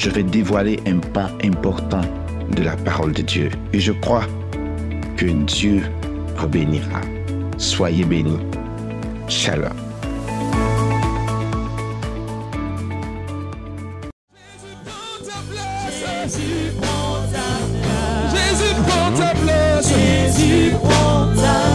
je 0.00 0.08
vais 0.08 0.22
dévoiler 0.22 0.80
un 0.86 0.96
pan 0.96 1.26
important 1.44 2.00
de 2.56 2.62
la 2.62 2.74
parole 2.74 3.12
de 3.12 3.20
Dieu. 3.20 3.50
Et 3.74 3.80
je 3.80 3.92
crois 3.92 4.24
que 5.18 5.26
Dieu 5.26 5.82
vous 6.36 6.48
bénira. 6.48 7.02
Soyez 7.58 8.04
bénis. 8.04 8.38
Shalom. 9.28 9.68
Jésus 14.32 14.74
prend 14.86 15.20
ta 15.22 15.38
place. 15.50 15.98
Jésus 18.32 18.72
prend 18.80 19.12
ta 19.18 19.34
place. 19.34 19.88
Jésus 19.92 20.72
prend 20.82 21.26
ta 21.36 21.74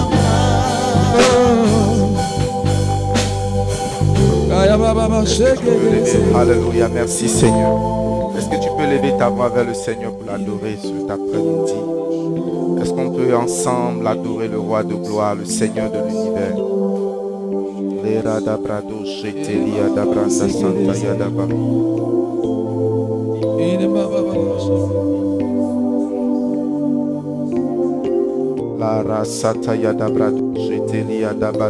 place. 5.70 6.35
Alléluia, 6.35 6.90
merci 6.90 7.30
Seigneur. 7.30 8.15
Est-ce 8.38 8.49
que 8.49 8.55
tu 8.63 8.70
peux 8.77 8.84
lever 8.84 9.17
ta 9.17 9.30
voix 9.30 9.49
vers 9.49 9.66
le 9.66 9.73
Seigneur 9.73 10.12
pour 10.13 10.25
l'adorer 10.25 10.77
cet 10.81 11.09
après-midi 11.09 11.73
Est-ce 12.82 12.91
qu'on 12.93 13.12
peut 13.12 13.35
ensemble 13.35 14.07
adorer 14.07 14.48
le 14.48 14.60
roi 14.60 14.84
de 14.84 14.93
gloire, 14.96 15.35
le 15.35 15.46
Seigneur 15.46 15.90
de 15.91 15.98
l'univers? 15.98 16.55
Da 18.45 18.57
brado 18.57 19.04
shetelia 19.05 19.90
da 19.95 20.05
branda 20.05 20.29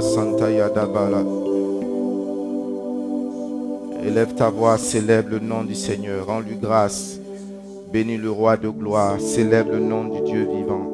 santa 0.02 0.50
Élève 4.06 4.36
ta 4.36 4.50
voix, 4.50 4.78
célèbre 4.78 5.30
le 5.32 5.40
nom 5.40 5.64
du 5.64 5.74
Seigneur, 5.74 6.28
rends-lui 6.28 6.56
grâce. 6.56 7.20
Bénis 7.92 8.18
le 8.18 8.30
roi 8.30 8.56
de 8.56 8.70
gloire, 8.70 9.20
célèbre 9.20 9.72
le 9.72 9.80
nom 9.80 10.06
du 10.06 10.22
Dieu 10.22 10.48
vivant. 10.56 10.92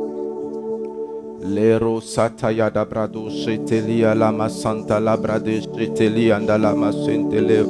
Sataya 2.01 2.69
da 2.69 2.85
brado 2.85 3.29
shetelia 3.29 4.13
lama 4.15 4.49
santa 4.49 4.99
la 4.99 5.17
brade 5.17 5.61
shetelia 5.75 6.37
andalama 6.37 6.91
sentele. 6.91 7.65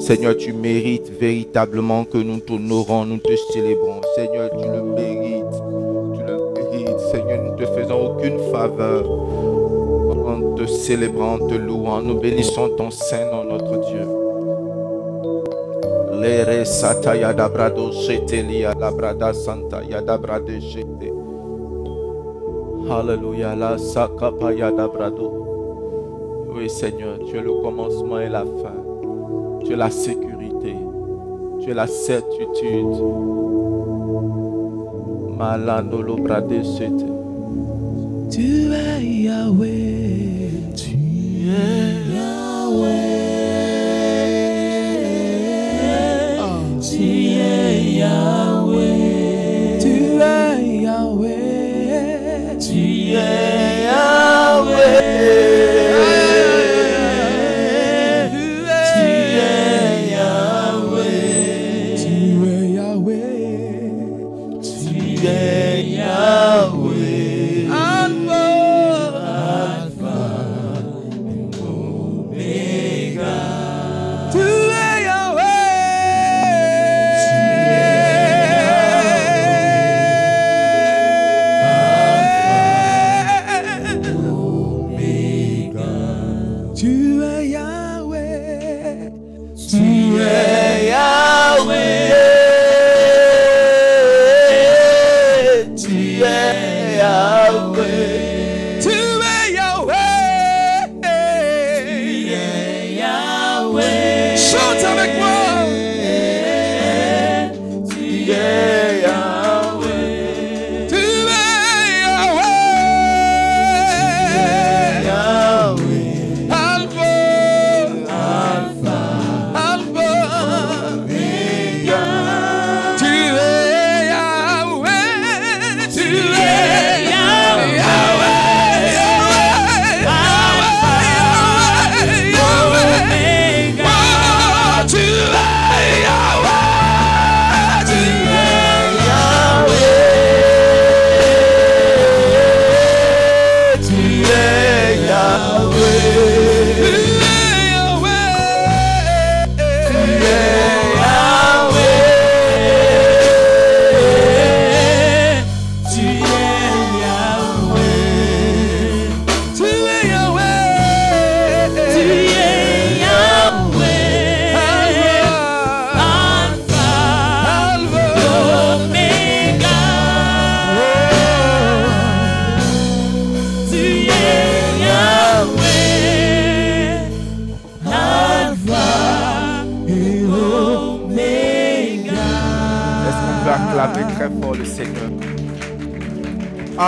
Seigneur, 0.00 0.36
tu 0.36 0.52
mérites 0.52 1.10
véritablement 1.20 2.04
que 2.04 2.18
nous 2.18 2.38
t'honorons, 2.38 3.04
nous 3.04 3.18
te 3.18 3.34
célébrons. 3.52 4.00
Seigneur, 4.14 4.50
tu 4.50 4.66
le 4.66 4.82
mérites. 4.82 5.44
Tu 6.14 6.20
le 6.26 6.36
mérites. 6.54 7.00
Seigneur, 7.12 7.42
nous 7.44 7.52
ne 7.52 7.56
te 7.56 7.66
faisons 7.66 8.06
aucune 8.06 8.38
faveur 8.50 9.04
en 10.28 10.54
te 10.56 10.66
célébrant, 10.66 11.34
en 11.34 11.46
te 11.46 11.54
louant. 11.54 12.00
Nous 12.00 12.18
bénissons 12.20 12.70
ton 12.76 12.90
Saint 12.90 13.30
nom, 13.30 13.44
notre. 13.44 13.77
Lere 16.28 16.66
sata 16.66 17.14
yada 17.16 17.48
brado 17.48 17.90
sheteli 17.90 18.60
yada 18.60 18.90
brada 18.92 19.32
santa 19.32 19.80
yada 19.82 20.18
brade 20.18 20.60
shete. 20.60 21.08
Alléluia, 22.90 23.56
la 23.56 23.78
sakapa 23.78 24.52
yada 24.52 24.86
brado. 24.88 25.26
Oui, 26.52 26.68
Seigneur, 26.68 27.18
tu 27.18 27.38
es 27.38 27.40
le 27.40 27.62
commencement 27.62 28.20
et 28.20 28.28
la 28.28 28.44
fin. 28.44 28.76
Tu 29.64 29.72
es 29.72 29.76
la 29.76 29.90
sécurité. 29.90 30.76
Tu 31.62 31.70
es 31.70 31.74
la 31.74 31.86
certitude. 31.86 33.00
Malando 35.34 36.02
lo 36.02 36.16
brade 36.16 36.62
shete. 36.62 37.08
Tu 38.30 38.70
es 38.70 39.00
Yahweh. 39.00 40.76
Tu 40.76 40.92
es 41.48 42.14
Yahweh. 42.14 43.17
Yahweh. 48.00 49.78
Tu 49.82 49.94
es 50.20 50.58
Yahweh. 50.82 52.56
Tu 52.58 53.16
es 53.16 53.57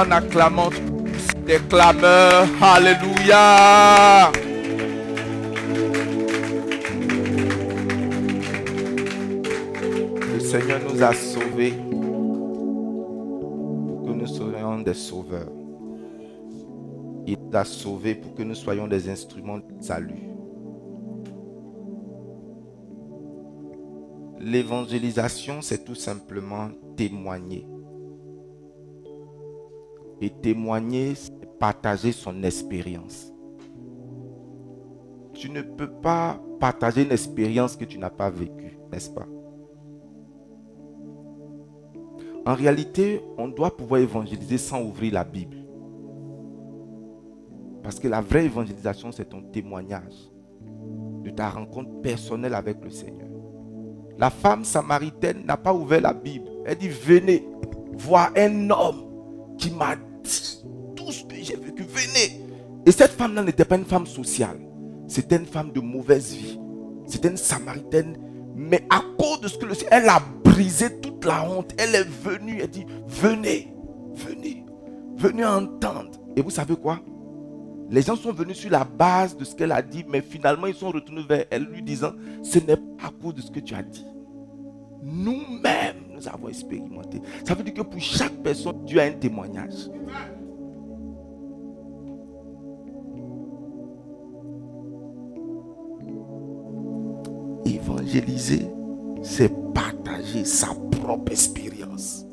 En 0.00 0.10
acclamant 0.12 0.70
des 1.46 1.58
clameurs. 1.68 2.48
Alléluia. 2.62 4.32
Le 10.32 10.40
Seigneur 10.40 10.80
nous 10.90 11.02
a 11.02 11.12
sauvés 11.12 11.72
pour 13.88 14.06
que 14.06 14.12
nous 14.12 14.26
soyons 14.26 14.78
des 14.78 14.94
sauveurs. 14.94 15.52
Il 17.26 17.36
nous 17.38 17.58
a 17.58 17.64
sauvés 17.66 18.14
pour 18.14 18.34
que 18.34 18.42
nous 18.42 18.54
soyons 18.54 18.86
des 18.88 19.10
instruments 19.10 19.58
de 19.58 19.64
salut. 19.82 20.30
L'évangélisation, 24.38 25.60
c'est 25.60 25.84
tout 25.84 25.94
simplement 25.94 26.70
témoigner. 26.96 27.66
Et 30.20 30.30
témoigner, 30.30 31.14
partager 31.58 32.12
son 32.12 32.42
expérience. 32.42 33.32
Tu 35.32 35.50
ne 35.50 35.62
peux 35.62 35.90
pas 35.90 36.40
partager 36.58 37.04
une 37.04 37.12
expérience 37.12 37.76
que 37.76 37.84
tu 37.84 37.98
n'as 37.98 38.10
pas 38.10 38.28
vécue, 38.28 38.78
n'est-ce 38.92 39.10
pas? 39.10 39.26
En 42.46 42.54
réalité, 42.54 43.22
on 43.38 43.48
doit 43.48 43.76
pouvoir 43.76 44.00
évangéliser 44.00 44.58
sans 44.58 44.82
ouvrir 44.82 45.14
la 45.14 45.24
Bible. 45.24 45.56
Parce 47.82 47.98
que 47.98 48.08
la 48.08 48.20
vraie 48.20 48.44
évangélisation, 48.44 49.12
c'est 49.12 49.28
ton 49.28 49.42
témoignage 49.42 50.30
de 51.22 51.30
ta 51.30 51.50
rencontre 51.50 52.00
personnelle 52.00 52.54
avec 52.54 52.82
le 52.82 52.90
Seigneur. 52.90 53.28
La 54.18 54.30
femme 54.30 54.64
samaritaine 54.64 55.44
n'a 55.46 55.56
pas 55.56 55.72
ouvert 55.72 56.00
la 56.00 56.12
Bible. 56.12 56.46
Elle 56.66 56.78
dit, 56.78 56.88
venez 56.88 57.46
voir 57.96 58.30
un 58.36 58.68
homme 58.70 59.06
qui 59.56 59.70
m'a 59.70 59.96
Et 62.86 62.92
cette 62.92 63.12
femme-là 63.12 63.42
n'était 63.42 63.64
pas 63.64 63.76
une 63.76 63.84
femme 63.84 64.06
sociale. 64.06 64.58
C'était 65.06 65.36
une 65.36 65.46
femme 65.46 65.72
de 65.72 65.80
mauvaise 65.80 66.34
vie. 66.34 66.58
C'était 67.06 67.28
une 67.28 67.36
samaritaine. 67.36 68.16
Mais 68.54 68.86
à 68.90 69.02
cause 69.18 69.40
de 69.40 69.48
ce 69.48 69.58
que 69.58 69.66
le 69.66 69.74
elle 69.90 70.08
a 70.08 70.20
brisé 70.44 71.00
toute 71.00 71.24
la 71.24 71.48
honte. 71.48 71.72
Elle 71.78 71.94
est 71.94 72.08
venue. 72.08 72.60
Elle 72.60 72.70
dit, 72.70 72.86
venez, 73.06 73.74
venez, 74.14 74.64
venez 75.16 75.44
entendre. 75.44 76.10
Et 76.36 76.42
vous 76.42 76.50
savez 76.50 76.76
quoi? 76.76 77.00
Les 77.90 78.02
gens 78.02 78.14
sont 78.14 78.32
venus 78.32 78.56
sur 78.56 78.70
la 78.70 78.84
base 78.84 79.36
de 79.36 79.44
ce 79.44 79.54
qu'elle 79.56 79.72
a 79.72 79.82
dit, 79.82 80.04
mais 80.08 80.20
finalement 80.20 80.68
ils 80.68 80.74
sont 80.74 80.90
retournés 80.90 81.24
vers 81.28 81.44
elle 81.50 81.64
lui 81.64 81.82
disant, 81.82 82.12
ce 82.40 82.60
n'est 82.60 82.76
pas 82.76 83.08
à 83.08 83.10
cause 83.10 83.34
de 83.34 83.40
ce 83.40 83.50
que 83.50 83.58
tu 83.58 83.74
as 83.74 83.82
dit. 83.82 84.06
Nous-mêmes, 85.02 85.96
nous 86.14 86.28
avons 86.28 86.48
expérimenté. 86.48 87.20
Ça 87.44 87.54
veut 87.54 87.64
dire 87.64 87.74
que 87.74 87.82
pour 87.82 88.00
chaque 88.00 88.34
personne, 88.44 88.84
Dieu 88.84 89.00
a 89.00 89.04
un 89.04 89.12
témoignage. 89.12 89.88
Évangéliser, 98.00 98.66
c'est 99.22 99.52
partager 99.74 100.44
sa 100.44 100.68
propre 100.90 101.32
expérience. 101.32 102.26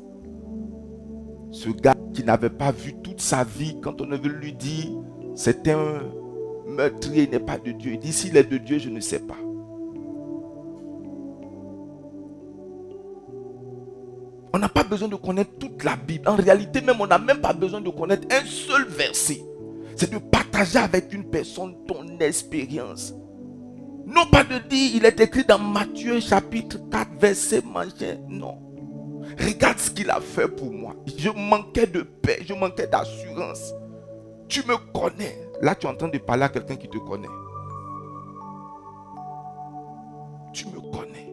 Ce 1.50 1.68
gars 1.68 1.94
qui 2.14 2.24
n'avait 2.24 2.50
pas 2.50 2.72
vu 2.72 2.94
toute 3.02 3.20
sa 3.20 3.44
vie, 3.44 3.78
quand 3.82 4.00
on 4.00 4.08
veut 4.08 4.28
lui 4.28 4.54
dire, 4.54 4.88
c'est 5.34 5.68
un 5.68 6.00
meurtrier, 6.66 7.24
il 7.24 7.30
n'est 7.30 7.38
pas 7.38 7.58
de 7.58 7.72
Dieu. 7.72 7.92
Il 7.92 7.98
dit, 7.98 8.12
s'il 8.12 8.36
est 8.36 8.44
de 8.44 8.58
Dieu, 8.58 8.78
je 8.78 8.88
ne 8.88 9.00
sais 9.00 9.20
pas. 9.20 9.36
On 14.54 14.58
n'a 14.58 14.68
pas 14.68 14.84
besoin 14.84 15.08
de 15.08 15.16
connaître 15.16 15.58
toute 15.58 15.84
la 15.84 15.96
Bible. 15.96 16.28
En 16.28 16.36
réalité, 16.36 16.80
même, 16.80 17.00
on 17.00 17.06
n'a 17.06 17.18
même 17.18 17.40
pas 17.40 17.52
besoin 17.52 17.80
de 17.80 17.90
connaître 17.90 18.26
un 18.30 18.44
seul 18.46 18.86
verset. 18.86 19.42
C'est 19.96 20.10
de 20.10 20.18
partager 20.18 20.78
avec 20.78 21.12
une 21.12 21.24
personne 21.24 21.74
ton 21.86 22.18
expérience. 22.20 23.14
Non 24.08 24.24
pas 24.30 24.42
de 24.42 24.56
dire, 24.68 24.92
il 24.94 25.04
est 25.04 25.20
écrit 25.20 25.44
dans 25.44 25.58
Matthieu 25.58 26.18
chapitre 26.18 26.78
4, 26.90 27.10
verset 27.20 27.62
machin. 27.62 28.16
Non. 28.26 28.58
Regarde 29.38 29.78
ce 29.78 29.90
qu'il 29.90 30.08
a 30.08 30.18
fait 30.18 30.48
pour 30.48 30.72
moi. 30.72 30.94
Je 31.18 31.28
manquais 31.28 31.86
de 31.86 32.00
paix, 32.00 32.38
je 32.42 32.54
manquais 32.54 32.86
d'assurance. 32.86 33.74
Tu 34.48 34.60
me 34.66 34.76
connais. 34.94 35.38
Là, 35.60 35.74
tu 35.74 35.86
es 35.86 35.90
en 35.90 35.94
train 35.94 36.08
de 36.08 36.16
parler 36.16 36.44
à 36.44 36.48
quelqu'un 36.48 36.76
qui 36.76 36.88
te 36.88 36.96
connaît. 36.96 37.28
Tu 40.54 40.64
me 40.68 40.80
connais. 40.90 41.30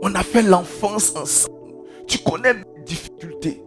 On 0.00 0.14
a 0.14 0.22
fait 0.22 0.42
l'enfance 0.42 1.14
ensemble. 1.14 1.74
Tu 2.08 2.18
connais 2.20 2.54
mes 2.54 2.84
difficultés. 2.86 3.62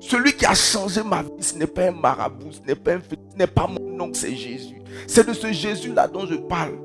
Celui 0.00 0.34
qui 0.34 0.44
a 0.44 0.54
changé 0.54 1.02
ma 1.02 1.22
vie, 1.22 1.30
ce 1.40 1.54
n'est 1.54 1.66
pas 1.66 1.88
un 1.88 1.92
marabout, 1.92 2.52
ce 2.52 2.60
n'est 2.66 2.74
pas 2.74 2.92
un 2.92 3.00
ce 3.32 3.38
n'est 3.38 3.46
pas 3.46 3.66
mon 3.66 4.00
oncle, 4.00 4.16
c'est 4.16 4.34
Jésus. 4.34 4.80
C'est 5.06 5.26
de 5.26 5.32
ce 5.32 5.52
Jésus-là 5.52 6.08
dont 6.08 6.26
je 6.26 6.34
parle. 6.34 6.78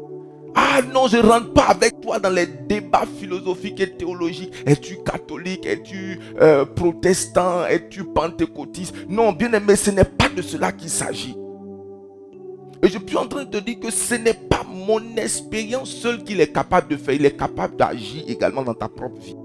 Ah 0.56 0.82
non, 0.94 1.08
je 1.08 1.18
ne 1.18 1.24
rentre 1.24 1.52
pas 1.54 1.66
avec 1.66 2.00
toi 2.00 2.20
dans 2.20 2.30
les 2.30 2.46
débats 2.46 3.06
philosophiques 3.20 3.80
et 3.82 3.92
théologiques. 3.92 4.54
Es-tu 4.66 4.98
catholique? 5.04 5.66
Es-tu 5.66 6.20
euh, 6.40 6.66
protestant? 6.66 7.66
Es-tu 7.66 8.06
pentecôtiste? 8.06 8.96
Non, 9.10 9.34
bien 9.34 9.52
aimé, 9.52 9.76
ce 9.76 9.92
n'est 9.92 10.06
pas 10.06 10.30
de 10.30 10.42
cela 10.42 10.72
qu'il 10.72 10.90
s'agit. 10.90 11.36
Et 12.82 12.88
je 12.88 13.00
suis 13.06 13.18
en 13.18 13.28
train 13.28 13.44
de 13.44 13.50
te 13.50 13.58
dire 13.58 13.80
que 13.80 13.92
ce 13.92 14.16
n'est 14.16 14.34
pas 14.34 14.64
mon 14.64 15.02
expérience 15.18 15.90
seule 15.90 16.24
qu'il 16.24 16.40
est 16.40 16.54
capable 16.54 16.90
de 16.90 16.98
faire. 16.98 17.16
Il 17.16 17.26
est 17.26 17.38
capable 17.38 17.76
d'agir 17.76 18.24
également 18.28 18.64
dans 18.64 18.74
ta 18.74 18.88
propre 18.88 19.20
vie 19.20 19.36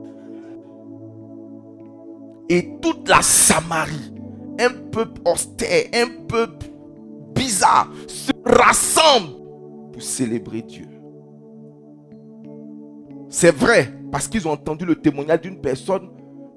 et 2.51 2.69
toute 2.83 3.09
la 3.09 3.23
Samarie, 3.23 4.13
un 4.59 4.71
peuple 4.91 5.21
austère, 5.25 5.87
un 5.95 6.09
peuple 6.27 6.67
bizarre, 7.41 7.89
se 8.07 8.33
rassemble 8.45 9.33
pour 9.93 10.03
célébrer 10.03 10.63
Dieu. 10.63 10.87
C'est 13.31 13.55
vrai, 13.55 13.93
parce 14.13 14.29
qu'ils 14.29 14.47
ont 14.47 14.53
entendu 14.53 14.85
le 14.85 14.97
témoignage 14.97 15.41
d'une 15.43 15.61
personne, 15.61 16.11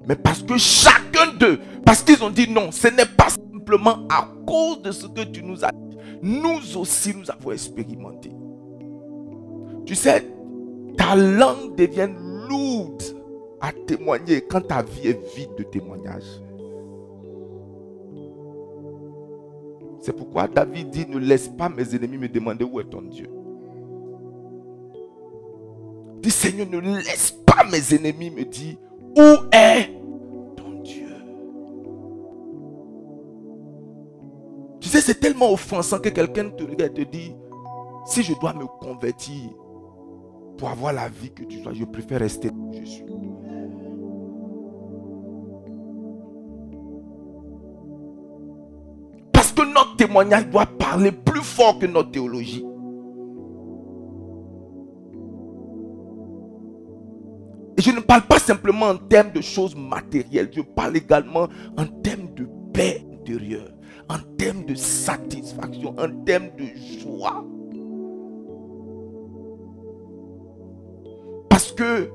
mais 0.06 0.16
parce 0.16 0.42
que 0.42 0.58
chacun 0.58 1.32
d'eux, 1.38 1.58
parce 1.86 2.02
qu'ils 2.02 2.22
ont 2.22 2.30
dit 2.30 2.50
non, 2.50 2.70
ce 2.70 2.88
n'est 2.88 3.06
pas 3.06 3.28
simplement 3.30 4.06
à 4.10 4.28
cause 4.46 4.82
de 4.82 4.90
ce 4.92 5.06
que 5.06 5.22
tu 5.22 5.42
nous 5.42 5.64
as 5.64 5.70
dit. 5.70 5.96
Nous 6.22 6.76
aussi, 6.76 7.14
nous 7.16 7.30
avons 7.30 7.52
expérimenté. 7.52 8.30
Tu 9.86 9.94
sais, 9.94 10.26
ta 10.98 11.14
langue 11.16 11.76
devient 11.76 12.10
lourde 12.48 13.02
à 13.60 13.72
témoigner 13.72 14.42
quand 14.42 14.60
ta 14.60 14.82
vie 14.82 15.08
est 15.08 15.34
vide 15.36 15.54
de 15.56 15.62
témoignages. 15.62 16.42
C'est 20.04 20.12
pourquoi 20.12 20.46
David 20.46 20.90
dit, 20.90 21.06
ne 21.08 21.16
laisse 21.16 21.48
pas 21.48 21.70
mes 21.70 21.94
ennemis 21.94 22.18
me 22.18 22.28
demander 22.28 22.62
où 22.62 22.78
est 22.78 22.84
ton 22.84 23.00
Dieu. 23.00 23.26
Dis 26.20 26.30
Seigneur, 26.30 26.66
ne 26.66 26.78
laisse 26.98 27.30
pas 27.46 27.64
mes 27.64 27.94
ennemis 27.94 28.30
me 28.30 28.44
dire, 28.44 28.76
où 29.16 29.46
est 29.50 29.86
ton 30.58 30.82
Dieu 30.82 31.08
Tu 34.78 34.90
sais, 34.90 35.00
c'est 35.00 35.18
tellement 35.18 35.50
offensant 35.50 35.98
que 35.98 36.10
quelqu'un 36.10 36.50
te 36.50 36.64
regarde 36.64 36.98
et 36.98 37.06
te 37.06 37.10
dit, 37.10 37.34
si 38.04 38.22
je 38.22 38.34
dois 38.38 38.52
me 38.52 38.66
convertir 38.66 39.52
pour 40.58 40.68
avoir 40.68 40.92
la 40.92 41.08
vie 41.08 41.32
que 41.32 41.44
tu 41.44 41.62
sois, 41.62 41.72
je 41.72 41.84
préfère 41.84 42.20
rester 42.20 42.50
où 42.50 42.74
je 42.74 42.84
suis. 42.84 43.04
que 49.54 49.62
notre 49.62 49.83
témoignage 50.04 50.46
doit 50.48 50.66
parler 50.66 51.12
plus 51.12 51.42
fort 51.42 51.78
que 51.78 51.86
notre 51.86 52.10
théologie. 52.10 52.64
Et 57.76 57.82
je 57.82 57.90
ne 57.90 58.00
parle 58.00 58.22
pas 58.22 58.38
simplement 58.38 58.86
en 58.86 58.96
termes 58.96 59.32
de 59.32 59.40
choses 59.40 59.74
matérielles, 59.74 60.50
je 60.54 60.60
parle 60.60 60.96
également 60.96 61.48
en 61.76 61.86
termes 62.02 62.32
de 62.34 62.46
paix 62.72 63.04
intérieure, 63.12 63.72
en 64.08 64.18
termes 64.36 64.64
de 64.66 64.74
satisfaction, 64.74 65.94
en 65.98 66.24
termes 66.24 66.50
de 66.58 66.66
joie. 67.00 67.44
Parce 71.48 71.72
que 71.72 72.10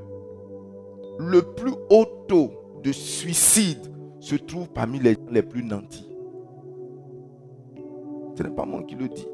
le 1.17 1.41
plus 1.41 1.74
haut 1.89 2.05
taux 2.27 2.51
de 2.84 2.91
suicide 2.91 3.91
se 4.19 4.36
trouve 4.36 4.69
parmi 4.69 5.00
les 5.00 5.17
les 5.31 5.41
plus 5.41 5.63
nantis. 5.63 6.08
Ce 8.39 8.43
n'est 8.43 8.55
pas 8.55 8.63
moi 8.63 8.81
qui 8.84 8.96
le 8.96 9.10
dis. 9.10 9.27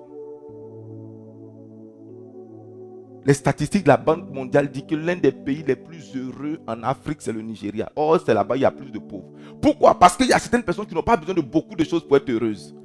Les 3.24 3.36
statistiques 3.36 3.84
de 3.84 3.90
la 3.90 3.98
Banque 3.98 4.32
mondiale 4.34 4.72
disent 4.72 4.86
que 4.90 4.96
l'un 4.96 5.16
des 5.16 5.32
pays 5.32 5.64
les 5.68 5.76
plus 5.76 6.16
heureux 6.16 6.60
en 6.68 6.82
Afrique, 6.82 7.18
c'est 7.20 7.32
le 7.32 7.44
Nigeria. 7.44 7.92
Or, 7.96 8.20
c'est 8.26 8.34
là-bas, 8.34 8.56
il 8.58 8.64
y 8.64 8.66
a 8.66 8.72
plus 8.72 8.90
de 8.90 8.98
pauvres. 8.98 9.30
Pourquoi? 9.62 10.00
Parce 10.00 10.18
qu'il 10.18 10.26
y 10.26 10.34
a 10.34 10.40
certaines 10.40 10.64
personnes 10.64 10.88
qui 10.88 10.96
n'ont 10.96 11.04
pas 11.04 11.18
besoin 11.18 11.36
de 11.36 11.42
beaucoup 11.42 11.76
de 11.76 11.84
choses 11.84 12.04
pour 12.08 12.18
être 12.18 12.28
heureuses. 12.32 12.76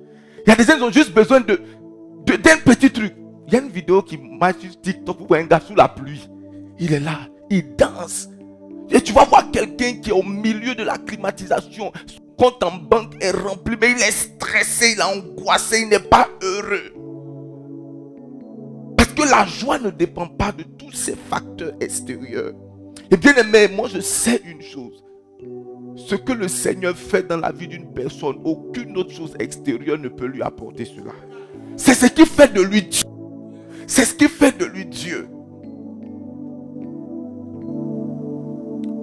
Il 0.44 0.50
y 0.50 0.52
a 0.52 0.56
des 0.56 0.64
gens 0.64 0.76
qui 0.76 0.82
ont 0.82 0.92
juste 0.92 1.14
besoin 1.14 1.40
de, 1.40 1.58
d'un 2.26 2.58
petit 2.66 2.90
truc. 2.90 3.14
Il 3.46 3.54
y 3.54 3.56
a 3.56 3.60
une 3.60 3.70
vidéo 3.70 4.02
qui 4.02 4.18
marche 4.18 4.58
sur 4.58 4.78
TikTok 4.78 5.16
où 5.26 5.34
un 5.34 5.44
gars 5.44 5.60
sous 5.60 5.74
la 5.74 5.88
pluie. 5.88 6.28
Il 6.78 6.92
est 6.92 7.00
là, 7.00 7.20
il 7.48 7.76
danse. 7.76 8.28
Et 8.90 9.00
tu 9.00 9.14
vas 9.14 9.24
voir 9.24 9.50
quelqu'un 9.50 9.94
qui 10.02 10.10
est 10.10 10.12
au 10.12 10.22
milieu 10.22 10.74
de 10.74 10.82
la 10.82 10.98
climatisation 10.98 11.90
compte 12.40 12.62
en 12.62 12.72
banque 12.78 13.16
est 13.20 13.32
rempli, 13.32 13.76
mais 13.78 13.90
il 13.90 13.98
est 13.98 14.10
stressé, 14.10 14.94
il 14.94 14.98
est 14.98 15.02
angoissé, 15.02 15.82
il 15.82 15.88
n'est 15.90 15.98
pas 15.98 16.26
heureux. 16.42 16.94
Parce 18.96 19.10
que 19.10 19.30
la 19.30 19.44
joie 19.44 19.78
ne 19.78 19.90
dépend 19.90 20.26
pas 20.26 20.50
de 20.50 20.62
tous 20.62 20.92
ces 20.92 21.16
facteurs 21.16 21.74
extérieurs. 21.80 22.54
Et 23.10 23.18
bien 23.18 23.34
aimé, 23.34 23.68
moi 23.68 23.88
je 23.88 24.00
sais 24.00 24.40
une 24.46 24.62
chose. 24.62 25.04
Ce 25.96 26.14
que 26.14 26.32
le 26.32 26.48
Seigneur 26.48 26.96
fait 26.96 27.28
dans 27.28 27.36
la 27.36 27.52
vie 27.52 27.68
d'une 27.68 27.92
personne, 27.92 28.36
aucune 28.44 28.96
autre 28.96 29.10
chose 29.10 29.34
extérieure 29.38 29.98
ne 29.98 30.08
peut 30.08 30.26
lui 30.26 30.40
apporter 30.40 30.86
cela. 30.86 31.12
C'est 31.76 31.94
ce 31.94 32.06
qui 32.06 32.24
fait 32.24 32.52
de 32.54 32.62
lui 32.62 32.82
Dieu. 32.84 33.04
C'est 33.86 34.06
ce 34.06 34.14
qui 34.14 34.28
fait 34.28 34.56
de 34.56 34.64
lui 34.64 34.86
Dieu. 34.86 35.28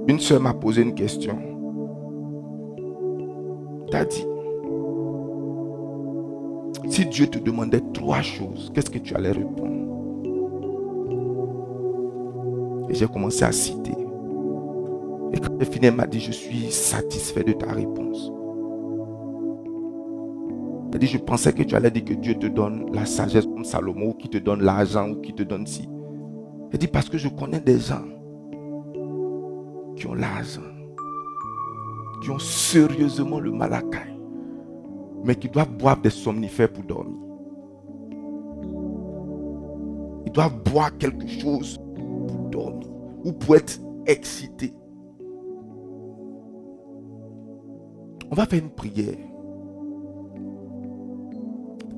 Une 0.07 0.19
soeur 0.19 0.41
m'a 0.41 0.55
posé 0.55 0.81
une 0.81 0.95
question. 0.95 1.56
Dit, 4.05 4.25
si 6.89 7.05
Dieu 7.05 7.27
te 7.27 7.39
demandait 7.39 7.81
trois 7.93 8.21
choses, 8.21 8.71
qu'est-ce 8.73 8.89
que 8.89 8.99
tu 8.99 9.15
allais 9.15 9.31
répondre? 9.31 9.73
Et 12.89 12.93
j'ai 12.93 13.07
commencé 13.07 13.43
à 13.43 13.51
citer. 13.51 13.91
Et 15.33 15.39
quand 15.39 15.59
j'ai 15.59 15.65
fini, 15.65 15.87
elle 15.87 15.95
m'a 15.95 16.07
dit, 16.07 16.19
je 16.19 16.31
suis 16.31 16.71
satisfait 16.71 17.43
de 17.43 17.53
ta 17.53 17.71
réponse. 17.71 18.31
Elle 20.93 20.99
dit, 20.99 21.07
je 21.07 21.17
pensais 21.17 21.51
que 21.53 21.63
tu 21.63 21.75
allais 21.75 21.91
dire 21.91 22.05
que 22.05 22.13
Dieu 22.13 22.35
te 22.35 22.47
donne 22.47 22.85
la 22.93 23.05
sagesse 23.05 23.45
comme 23.45 23.65
Salomon, 23.65 24.09
ou 24.09 24.13
qui 24.13 24.29
te 24.29 24.37
donne 24.37 24.63
l'argent, 24.63 25.09
ou 25.09 25.21
qui 25.21 25.33
te 25.33 25.43
donne 25.43 25.67
ci. 25.67 25.87
Elle 26.71 26.79
dit, 26.79 26.87
parce 26.87 27.09
que 27.09 27.17
je 27.17 27.27
connais 27.27 27.59
des 27.59 27.79
gens 27.79 28.05
qui 29.95 30.07
ont 30.07 30.13
l'argent, 30.13 30.61
ont 32.31 32.39
sérieusement 32.39 33.39
le 33.39 33.51
malakai, 33.51 34.13
mais 35.23 35.35
qui 35.35 35.49
doivent 35.49 35.75
boire 35.77 35.97
des 35.97 36.09
somnifères 36.09 36.71
pour 36.71 36.83
dormir. 36.83 37.17
Ils 40.25 40.31
doivent 40.31 40.61
boire 40.63 40.97
quelque 40.97 41.27
chose 41.27 41.79
pour 41.95 42.49
dormir 42.49 42.87
ou 43.23 43.31
pour 43.31 43.55
être 43.55 43.79
excités. 44.05 44.73
On 48.29 48.35
va 48.35 48.45
faire 48.45 48.59
une 48.59 48.71
prière. 48.71 49.17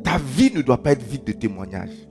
Ta 0.03 0.17
vie 0.17 0.51
ne 0.53 0.61
doit 0.61 0.77
pas 0.77 0.91
être 0.91 1.03
vide 1.03 1.23
de 1.23 1.31
témoignages. 1.31 2.07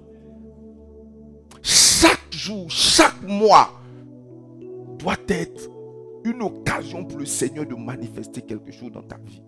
Chaque 1.63 2.33
jour, 2.33 2.69
chaque 2.69 3.23
mois 3.23 3.71
doit 4.99 5.17
être 5.29 5.71
une 6.25 6.43
occasion 6.43 7.05
pour 7.05 7.19
le 7.19 7.27
Seigneur 7.27 7.67
de 7.67 7.75
manifester 7.75 8.43
quelque 8.43 8.73
chose 8.73 8.93
dans 8.93 9.03
ta 9.03 9.17
vie. 9.19 9.43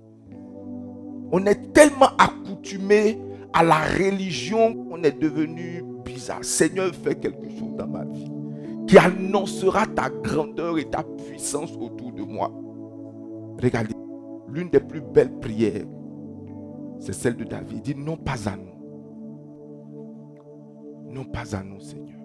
On 1.32 1.44
est 1.46 1.72
tellement 1.72 2.10
accoutumé 2.18 3.18
à 3.52 3.62
la 3.62 3.80
religion 3.80 4.74
qu'on 4.84 5.02
est 5.02 5.18
devenu 5.18 5.84
bizarre. 6.04 6.44
Seigneur, 6.44 6.92
fais 6.94 7.14
quelque 7.14 7.48
chose 7.50 7.76
dans 7.76 7.86
ma 7.86 8.04
vie 8.04 8.30
qui 8.86 8.98
annoncera 8.98 9.86
ta 9.86 10.10
grandeur 10.10 10.76
et 10.78 10.84
ta 10.84 11.04
puissance 11.04 11.70
autour 11.80 12.12
de 12.12 12.22
moi. 12.22 12.50
Regardez, 13.62 13.94
l'une 14.48 14.68
des 14.68 14.80
plus 14.80 15.00
belles 15.00 15.38
prières, 15.38 15.84
c'est 16.98 17.14
celle 17.14 17.36
de 17.36 17.44
David. 17.44 17.86
Il 17.86 17.94
dit 17.94 17.94
non 17.94 18.16
pas 18.16 18.48
à 18.48 18.56
nous. 18.56 18.64
Non 21.08 21.24
pas 21.24 21.54
à 21.54 21.62
nous, 21.62 21.80
Seigneur. 21.80 22.18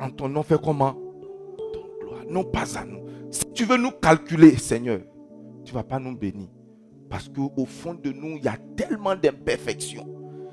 En 0.00 0.10
ton 0.10 0.28
nom, 0.28 0.42
fais 0.42 0.56
comment? 0.62 0.94
Ton 0.94 1.86
gloire. 2.00 2.22
Non 2.30 2.44
pas 2.44 2.78
à 2.78 2.84
nous. 2.84 3.03
Si 3.34 3.44
tu 3.52 3.64
veux 3.64 3.76
nous 3.76 3.90
calculer, 3.90 4.56
Seigneur, 4.56 5.00
tu 5.64 5.72
ne 5.72 5.78
vas 5.78 5.82
pas 5.82 5.98
nous 5.98 6.16
bénir. 6.16 6.46
Parce 7.10 7.28
qu'au 7.28 7.66
fond 7.66 7.94
de 7.94 8.12
nous, 8.12 8.36
il 8.36 8.44
y 8.44 8.48
a 8.48 8.56
tellement 8.76 9.16
d'imperfections. 9.16 10.06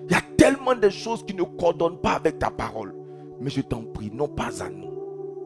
Il 0.09 0.11
y 0.11 0.15
a 0.15 0.21
tellement 0.35 0.73
de 0.73 0.89
choses 0.89 1.23
qui 1.23 1.35
ne 1.35 1.43
coordonnent 1.43 2.01
pas 2.01 2.13
avec 2.13 2.39
ta 2.39 2.50
parole. 2.50 2.95
Mais 3.39 3.51
je 3.51 3.61
t'en 3.61 3.83
prie, 3.83 4.09
non 4.11 4.27
pas 4.27 4.63
à 4.63 4.69
nous. 4.69 4.91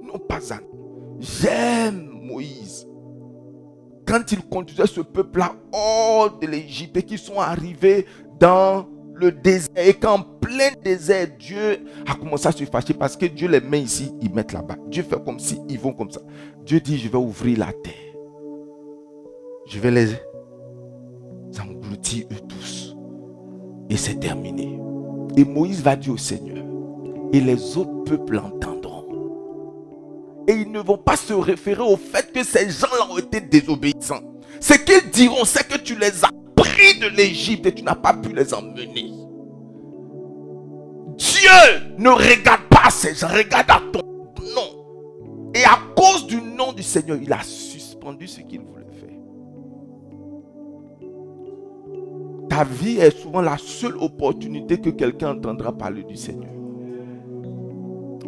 Non 0.02 0.18
pas 0.18 0.54
à 0.54 0.62
nous. 0.62 1.20
J'aime 1.20 2.08
Moïse. 2.24 2.88
Quand 4.08 4.32
il 4.32 4.42
conduisait 4.48 4.88
ce 4.88 5.02
peuple-là 5.02 5.56
hors 5.74 6.40
de 6.40 6.48
l'Égypte 6.48 6.96
et 6.96 7.04
qu'ils 7.04 7.20
sont 7.20 7.42
arrivés 7.42 8.06
dans 8.40 8.88
le 9.16 9.32
désert 9.32 9.70
et 9.78 9.94
qu'en 9.94 10.20
plein 10.20 10.72
désert, 10.84 11.28
Dieu 11.40 11.86
a 12.08 12.16
commencé 12.16 12.48
à 12.48 12.52
se 12.52 12.64
fâcher 12.66 12.94
parce 12.94 13.16
que 13.16 13.26
Dieu 13.26 13.48
les 13.48 13.62
met 13.62 13.82
ici, 13.82 14.12
ils 14.22 14.34
mettent 14.34 14.54
là-bas. 14.54 14.76
Dieu 14.88 15.04
fait 15.04 15.24
comme 15.24 15.40
si 15.40 15.60
ils 15.70 15.80
vont 15.80 15.94
comme 15.94 16.12
ça. 16.12 16.22
Dieu 16.66 16.80
dit, 16.80 16.98
je 16.98 17.10
vais 17.10 17.18
ouvrir 17.18 17.60
la 17.60 17.74
terre. 17.74 17.94
Je 19.68 19.80
vais 19.80 19.92
les 19.92 20.10
engloutir 21.60 22.26
eux 22.32 22.48
tous. 22.48 22.96
Et 23.90 23.98
c'est 23.98 24.20
terminé. 24.20 24.80
Et 25.38 25.44
Moïse 25.44 25.82
va 25.82 25.96
dire 25.96 26.14
au 26.14 26.18
Seigneur, 26.18 26.64
et 27.34 27.40
les 27.40 27.78
autres 27.78 28.04
peuples 28.06 28.40
entendront. 28.40 29.06
Et 30.48 30.54
ils 30.54 30.72
ne 30.72 30.80
vont 30.80 30.98
pas 30.98 31.16
se 31.16 31.34
référer 31.34 31.82
au 31.82 31.98
fait 31.98 32.32
que 32.32 32.44
ces 32.44 32.70
gens-là 32.70 33.12
ont 33.12 33.18
été 33.18 33.42
désobéissants. 33.42 34.22
Ce 34.60 34.74
qu'ils 34.74 35.10
diront, 35.12 35.44
c'est 35.44 35.68
que 35.68 35.78
tu 35.78 35.98
les 35.98 36.24
as 36.24 36.30
pris 36.56 37.00
de 37.00 37.08
l'Égypte 37.16 37.66
et 37.66 37.74
tu 37.74 37.84
n'as 37.84 37.96
pas 37.96 38.14
pu 38.14 38.34
les 38.34 38.54
emmener. 38.54 39.12
Dieu 41.18 41.50
ne 41.98 42.10
regarde 42.10 42.68
pas 42.70 42.90
ces 42.90 43.16
gens, 43.16 43.28
regarde 43.28 43.70
à 43.70 43.82
ton 43.92 44.02
nom. 44.56 45.52
Et 45.54 45.64
à 45.64 45.80
cause 45.96 46.28
du 46.28 46.42
nom 46.42 46.74
du 46.74 46.84
Seigneur, 46.84 47.18
il 47.22 47.32
a 47.32 47.42
suspendu 47.42 48.28
ce 48.28 48.42
qu'il 48.42 48.60
voulait 48.62 48.86
faire. 48.92 49.10
Ta 52.50 52.64
vie 52.64 52.98
est 52.98 53.18
souvent 53.18 53.42
la 53.42 53.58
seule 53.58 53.96
opportunité 53.98 54.80
que 54.80 54.90
quelqu'un 54.90 55.32
entendra 55.32 55.72
parler 55.72 56.04
du 56.04 56.18
Seigneur. 56.18 56.52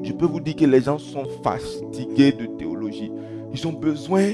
Je 0.03 0.13
peux 0.13 0.25
vous 0.25 0.39
dire 0.39 0.55
que 0.55 0.65
les 0.65 0.81
gens 0.81 0.97
sont 0.99 1.25
fatigués 1.43 2.31
de 2.31 2.45
théologie. 2.57 3.11
Ils 3.53 3.67
ont 3.67 3.73
besoin. 3.73 4.33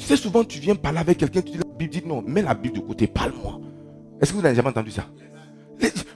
Tu 0.00 0.06
sais, 0.06 0.16
souvent 0.16 0.42
tu 0.44 0.58
viens 0.58 0.74
parler 0.74 0.98
avec 0.98 1.18
quelqu'un, 1.18 1.42
tu 1.42 1.52
dis 1.52 1.58
la 1.58 1.64
Bible, 1.76 1.92
dit 1.92 2.02
non, 2.06 2.22
mets 2.26 2.40
la 2.40 2.54
Bible 2.54 2.76
de 2.76 2.80
côté, 2.80 3.06
parle-moi. 3.06 3.60
Est-ce 4.20 4.30
que 4.30 4.36
vous 4.36 4.42
n'avez 4.42 4.54
jamais 4.54 4.70
entendu 4.70 4.90
ça? 4.90 5.04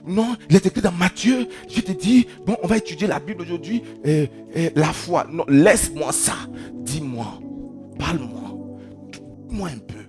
Non, 0.07 0.35
il 0.49 0.55
est 0.55 0.65
écrit 0.65 0.81
dans 0.81 0.91
Matthieu. 0.91 1.47
Je 1.67 1.81
te 1.81 1.91
dis, 1.91 2.27
bon, 2.45 2.55
on 2.61 2.67
va 2.67 2.77
étudier 2.77 3.07
la 3.07 3.19
Bible 3.19 3.41
aujourd'hui. 3.41 3.83
et 4.03 4.29
la 4.75 4.93
foi. 4.93 5.25
Non, 5.31 5.45
laisse-moi 5.47 6.11
ça. 6.11 6.33
Dis-moi. 6.73 7.25
Parle-moi. 7.97 8.51
Dis-moi 9.49 9.69
un 9.69 9.79
peu. 9.79 10.03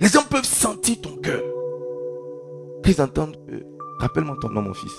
Les 0.00 0.08
gens 0.08 0.24
peuvent 0.28 0.44
sentir 0.44 1.00
ton 1.00 1.16
cœur. 1.16 1.42
Qu'ils 2.84 3.00
entendent. 3.00 3.36
Rappelle-moi 4.00 4.36
ton 4.40 4.48
nom, 4.48 4.62
mon 4.62 4.74
fils. 4.74 4.92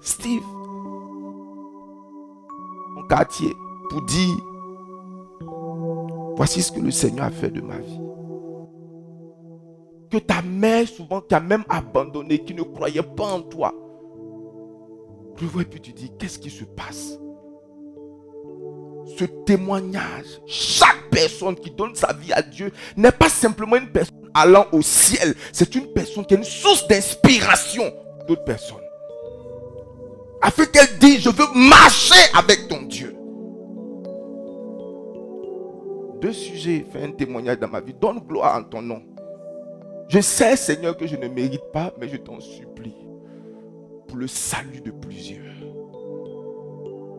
Steve 0.00 0.42
quartier 3.08 3.52
pour 3.90 4.02
dire, 4.02 4.36
voici 6.38 6.62
ce 6.62 6.72
que 6.72 6.80
le 6.80 6.90
Seigneur 6.90 7.26
a 7.26 7.30
fait 7.30 7.50
de 7.50 7.60
ma 7.60 7.76
vie. 7.76 8.00
Que 10.10 10.18
ta 10.18 10.40
mère, 10.40 10.86
souvent, 10.88 11.20
qui 11.20 11.34
a 11.34 11.40
même 11.40 11.64
abandonné, 11.68 12.38
qui 12.38 12.54
ne 12.54 12.62
croyait 12.62 13.02
pas 13.02 13.26
en 13.26 13.42
toi, 13.42 13.74
revois 15.38 15.62
et 15.62 15.64
puis 15.66 15.80
tu 15.80 15.92
dis, 15.92 16.10
qu'est-ce 16.18 16.38
qui 16.38 16.48
se 16.48 16.64
passe? 16.64 17.18
Ce 19.18 19.24
témoignage, 19.44 20.40
chaque 20.46 21.10
personne 21.10 21.56
qui 21.56 21.72
donne 21.72 21.94
sa 21.94 22.12
vie 22.12 22.32
à 22.32 22.40
Dieu 22.40 22.72
n'est 22.96 23.12
pas 23.12 23.28
simplement 23.28 23.76
une 23.76 23.90
personne 23.90 24.30
allant 24.32 24.66
au 24.72 24.80
ciel, 24.80 25.34
c'est 25.52 25.74
une 25.74 25.92
personne 25.92 26.24
qui 26.24 26.34
est 26.34 26.38
une 26.38 26.44
source 26.44 26.86
d'inspiration 26.86 27.92
d'autres 28.28 28.44
personnes 28.44 28.78
afin 30.40 30.66
qu'elle 30.66 30.98
dise, 30.98 31.22
je 31.22 31.30
veux 31.30 31.46
marcher 31.54 32.14
avec 32.32 32.68
ton 32.68 32.82
Dieu. 32.82 33.17
Deux 36.20 36.32
sujets, 36.32 36.84
fais 36.90 37.04
un 37.04 37.12
témoignage 37.12 37.60
dans 37.60 37.68
ma 37.68 37.80
vie. 37.80 37.94
Donne 37.94 38.18
gloire 38.26 38.58
en 38.58 38.64
ton 38.64 38.82
nom. 38.82 39.02
Je 40.08 40.20
sais, 40.20 40.56
Seigneur, 40.56 40.96
que 40.96 41.06
je 41.06 41.16
ne 41.16 41.28
mérite 41.28 41.70
pas, 41.72 41.92
mais 42.00 42.08
je 42.08 42.16
t'en 42.16 42.40
supplie. 42.40 42.96
Pour 44.08 44.16
le 44.16 44.26
salut 44.26 44.80
de 44.80 44.90
plusieurs. 44.90 45.44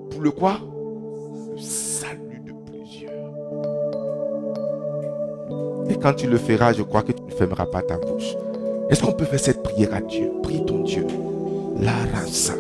Pour 0.10 0.22
le 0.22 0.32
quoi? 0.32 0.58
Le 1.56 1.62
salut 1.62 2.42
de 2.46 2.52
plusieurs. 2.66 3.32
Et 5.90 5.96
quand 5.98 6.14
tu 6.14 6.28
le 6.28 6.38
feras, 6.38 6.74
je 6.74 6.84
crois 6.84 7.04
que 7.04 7.12
tu 7.14 7.24
ne 7.24 7.32
fermeras 7.32 7.68
pas 7.68 7.84
ta 7.84 7.98
bouche. 7.98 8.36
Est-ce 8.90 9.04
qu'on 9.04 9.14
peut 9.14 9.26
faire 9.26 9.40
cette 9.40 9.64
prière 9.64 9.94
à 9.94 10.02
Dieu? 10.02 10.32
Prie 10.44 10.66
ton 10.66 10.80
Dieu. 10.80 11.06
La 11.78 11.94
rasa 12.14 12.56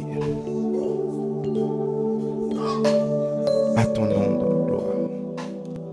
À 3.77 3.85
ton 3.87 4.05
nom 4.07 4.33
de 4.39 4.67
gloire. 4.67 4.95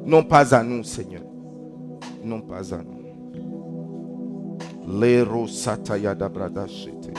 Non 0.06 0.24
pas 0.24 0.56
à 0.56 0.64
nous, 0.64 0.84
Seigneur. 0.84 1.22
Non 2.24 2.42
pas 2.42 2.74
à 2.74 2.78
nous. 2.78 3.00
Lero 5.00 5.48
sataya 5.48 6.16
dabra 6.16 6.50
da 6.50 6.68
shite. 6.68 7.12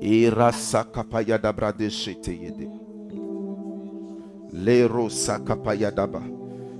Ira 0.00 0.52
sakapaya 0.52 1.38
dabra 1.38 1.72
de 1.72 1.88
shite 1.88 2.28
yede. 2.28 2.68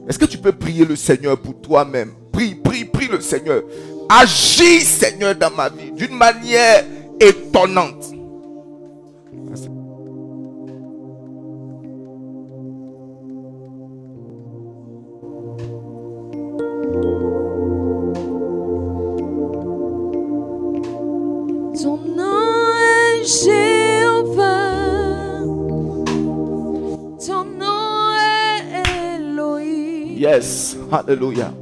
Est-ce 0.08 0.18
que 0.18 0.24
tu 0.24 0.38
peux 0.38 0.52
prier 0.52 0.86
le 0.86 0.96
Seigneur 0.96 1.38
pour 1.38 1.60
toi-même? 1.60 2.12
Prie. 2.32 2.54
prie, 2.54 2.84
prie 2.84 3.08
le 3.08 3.20
Seigneur. 3.20 3.62
Agis, 4.08 4.84
Seigneur, 4.84 5.34
dans 5.34 5.50
ma 5.50 5.68
vie 5.68 5.92
d'une 5.92 6.16
manière 6.16 6.84
étonnante. 7.20 8.14
Ton 21.82 21.96
nom 22.16 22.74
est 22.74 23.24
Jéhovah. 23.44 24.72
Ton 27.26 27.44
nom 27.44 28.14
est 28.16 29.16
Elohim. 29.16 30.16
Yes, 30.18 30.76
hallelujah. 30.90 31.52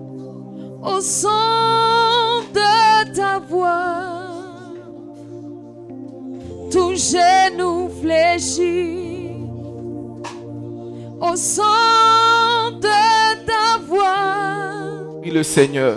Le 15.37 15.43
Seigneur. 15.43 15.97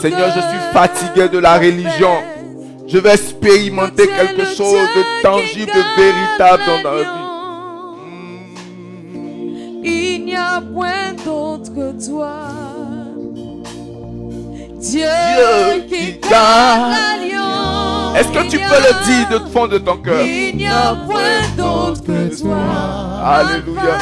Seigneur, 0.00 0.28
je 0.34 0.40
suis 0.40 0.58
fatigué 0.72 1.28
de 1.28 1.38
la 1.38 1.56
religion. 1.58 2.16
Je 2.86 2.98
vais 2.98 3.14
expérimenter 3.14 4.06
quelque 4.06 4.44
chose 4.44 4.88
de 4.94 5.22
tangible, 5.22 5.72
de 5.72 5.82
véritable 5.96 6.62
dans 6.66 6.82
ma 6.82 6.96
vie. 7.00 7.24
Il 9.84 10.24
n'y 10.26 10.36
a 10.36 10.60
point 10.60 11.14
d'autre 11.24 11.72
que 11.74 12.06
toi. 12.06 12.34
Dieu, 14.78 15.06
qui 15.88 16.20
l'alliance. 16.30 18.16
Est-ce 18.18 18.28
que 18.28 18.50
tu 18.50 18.58
peux 18.58 18.82
le 18.88 18.92
dire 19.06 19.28
de 19.30 19.38
fond 19.50 19.66
de 19.66 19.78
ton 19.78 19.96
cœur? 19.96 20.20
Il 20.20 20.56
n'y 20.58 20.66
a 20.66 20.94
point 21.06 21.48
d'autre 21.56 22.02
que 22.04 22.38
toi. 22.38 22.58
Alléluia. 23.24 23.98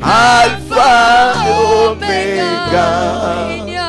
Alpha, 0.00 0.57
Alpha 0.78 1.34
et 1.46 1.52
Oméga. 1.88 2.90
Il 3.56 3.64
n'y 3.64 3.76
a, 3.78 3.82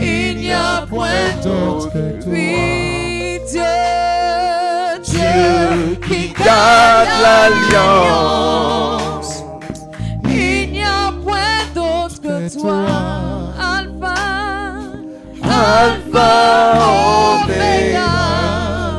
il 0.00 0.36
n'y 0.38 0.52
a 0.52 0.86
point 0.88 1.30
d'autre 1.44 1.90
que 1.92 2.22
toi. 2.22 2.32
Oui, 2.32 3.40
Dieu, 3.50 3.62
Dieu 5.04 5.98
qui 6.08 6.20
garde 6.32 7.08
l'alliance. 7.22 8.52
Il 10.24 10.72
n'y 10.72 10.82
a 10.82 11.12
point 11.22 11.62
d'autre 11.74 12.20
que 12.22 12.48
toi. 12.60 12.84
Alpha, 13.60 14.14
Alpha, 15.42 16.30
Oméga. 17.44 18.12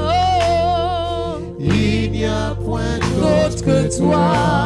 Oh, 0.08 1.40
Il 1.60 2.12
n'y 2.12 2.26
a 2.26 2.54
point 2.64 3.00
d'autre 3.18 3.64
que 3.66 3.98
toi. 3.98 4.63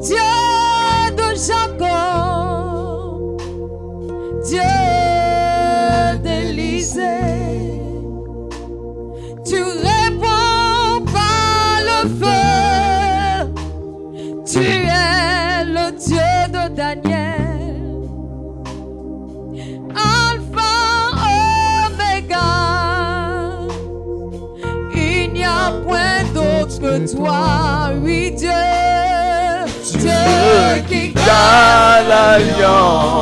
Dieu 0.00 0.16
de 1.16 1.34
Jacob, 1.34 3.40
Dieu 4.44 4.60
d'Élysée. 6.22 7.80
Tu 9.44 9.60
réponds 9.62 11.02
par 11.12 11.80
le 11.88 12.00
feu. 12.20 13.50
Tu 14.46 14.60
es 14.60 15.64
le 15.64 15.90
Dieu 15.98 16.30
de 16.52 16.64
Daniel. 16.72 17.34
D'autre 26.64 26.80
que 26.80 27.16
toi. 27.16 27.90
Oui, 28.02 28.30
Dieu. 28.32 28.50
Dieu 29.98 30.82
qui 30.88 31.12
garde 31.12 32.08
l'alliance. 32.08 33.13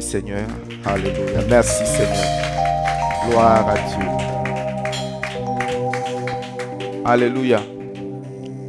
Seigneur. 0.00 0.46
Alléluia. 0.84 1.42
Merci 1.48 1.86
Seigneur. 1.86 2.24
Gloire 3.28 3.68
à 3.68 3.74
Dieu. 3.74 4.28
Alléluia. 7.04 7.62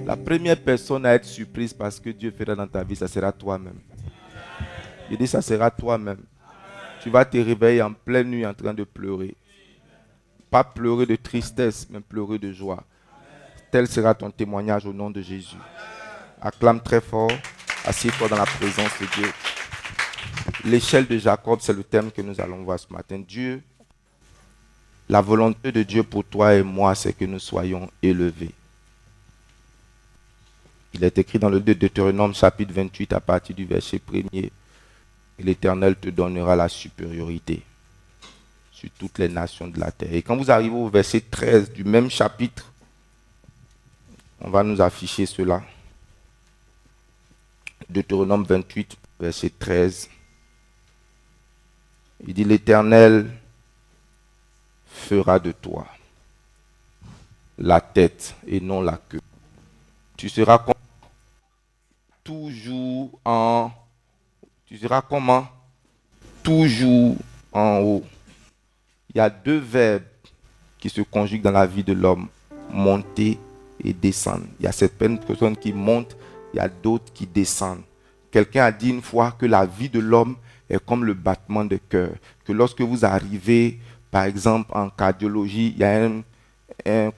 La 0.06 0.15
première 0.15 0.58
personne 0.58 1.06
à 1.06 1.13
être 1.13 1.26
surprise 1.26 1.74
parce 1.74 2.00
que 2.00 2.10
Dieu 2.10 2.34
fera 2.36 2.56
dans 2.56 2.68
ta 2.68 2.84
vie, 2.84 2.96
ça 2.96 3.08
sera 3.08 3.32
toi-même. 3.32 3.80
Je 5.10 5.15
dis, 5.15 5.28
ça 5.28 5.42
sera 5.42 5.70
toi-même. 5.70 6.24
Tu 7.02 7.10
vas 7.10 7.26
te 7.26 7.38
réveiller 7.38 7.82
en 7.82 7.94
pleine 7.94 8.30
nuit 8.30 8.46
en 8.46 8.54
train 8.54 8.74
de 8.74 8.84
pleurer. 8.84 9.36
Pas 10.50 10.63
pleurer 10.63 11.06
de 11.06 11.15
tristesse, 11.15 11.88
mais 11.89 12.00
pleurer 12.00 12.39
de 12.39 12.52
joie. 12.52 12.84
Tel 13.72 13.88
sera 13.88 14.13
ton 14.13 14.32
témoignage 14.32 14.86
au 14.86 14.94
nom 14.94 15.12
de 15.12 15.22
Jésus. 15.22 15.58
Acclame 16.42 16.82
très 16.82 17.02
fort. 17.02 17.32
Assieds-toi 17.86 18.28
dans 18.30 18.38
la 18.38 18.46
présence 18.46 18.92
de 19.00 19.06
Dieu. 19.22 19.32
L'échelle 20.65 21.07
de 21.07 21.17
Jacob, 21.17 21.59
c'est 21.62 21.73
le 21.73 21.83
thème 21.83 22.12
que 22.12 22.21
nous 22.21 22.39
allons 22.39 22.63
voir 22.63 22.79
ce 22.79 22.91
matin. 22.91 23.19
Dieu, 23.19 23.62
la 25.07 25.21
volonté 25.21 25.71
de 25.71 25.83
Dieu 25.83 26.03
pour 26.03 26.23
toi 26.23 26.53
et 26.53 26.63
moi, 26.63 26.95
c'est 26.95 27.13
que 27.13 27.25
nous 27.25 27.39
soyons 27.39 27.89
élevés. 28.01 28.51
Il 30.93 31.03
est 31.03 31.17
écrit 31.17 31.39
dans 31.39 31.49
le 31.49 31.59
Deutéronome 31.59 32.33
chapitre 32.33 32.73
28 32.73 33.13
à 33.13 33.19
partir 33.19 33.55
du 33.55 33.65
verset 33.65 34.01
1er. 34.05 34.49
L'Éternel 35.39 35.95
te 35.95 36.09
donnera 36.09 36.55
la 36.55 36.67
supériorité 36.67 37.62
sur 38.71 38.89
toutes 38.97 39.19
les 39.19 39.29
nations 39.29 39.67
de 39.67 39.79
la 39.79 39.91
terre. 39.91 40.13
Et 40.13 40.21
quand 40.21 40.35
vous 40.35 40.51
arrivez 40.51 40.75
au 40.75 40.89
verset 40.89 41.21
13 41.21 41.71
du 41.71 41.83
même 41.83 42.09
chapitre, 42.09 42.71
on 44.41 44.49
va 44.49 44.63
nous 44.63 44.81
afficher 44.81 45.25
cela. 45.25 45.62
Deutéronome 47.89 48.43
28, 48.43 48.97
verset 49.19 49.51
13. 49.57 50.09
Il 52.27 52.34
dit, 52.34 52.43
l'Éternel 52.43 53.29
fera 54.88 55.39
de 55.39 55.51
toi 55.51 55.86
la 57.60 57.82
tête 57.82 58.36
et 58.47 58.60
non 58.60 58.82
la 58.82 58.97
queue. 58.97 59.21
Tu 60.15 60.29
seras 60.29 60.58
comme 60.60 60.73
toujours 62.23 63.10
en... 63.25 63.71
Tu 64.65 64.77
seras 64.77 65.01
comment 65.01 65.47
Toujours 66.43 67.15
en 67.51 67.79
haut. 67.79 68.03
Il 69.10 69.17
y 69.17 69.19
a 69.19 69.29
deux 69.29 69.58
verbes 69.58 70.03
qui 70.77 70.89
se 70.89 71.01
conjuguent 71.01 71.41
dans 71.41 71.51
la 71.51 71.65
vie 71.65 71.84
de 71.84 71.93
l'homme. 71.93 72.27
Monter 72.71 73.39
et 73.84 73.93
descendre. 73.93 74.45
Il 74.60 74.65
y 74.65 74.67
a 74.67 74.71
certaines 74.71 75.19
personnes 75.19 75.58
qui 75.58 75.73
montent, 75.73 76.15
il 76.53 76.58
y 76.58 76.60
a 76.60 76.69
d'autres 76.69 77.12
qui 77.13 77.25
descendent. 77.25 77.82
Quelqu'un 78.32 78.65
a 78.65 78.71
dit 78.71 78.89
une 78.89 79.01
fois 79.01 79.32
que 79.32 79.45
la 79.45 79.65
vie 79.65 79.89
de 79.89 79.99
l'homme 79.99 80.38
est 80.69 80.84
comme 80.86 81.05
le 81.05 81.13
battement 81.13 81.65
de 81.65 81.77
cœur. 81.77 82.12
Que 82.45 82.51
lorsque 82.51 82.82
vous 82.82 83.05
arrivez, 83.05 83.79
par 84.12 84.23
exemple, 84.23 84.71
en 84.73 84.89
cardiologie, 84.89 85.73
il 85.75 85.79
y 85.79 85.84
a 85.84 86.05
un, 86.05 86.21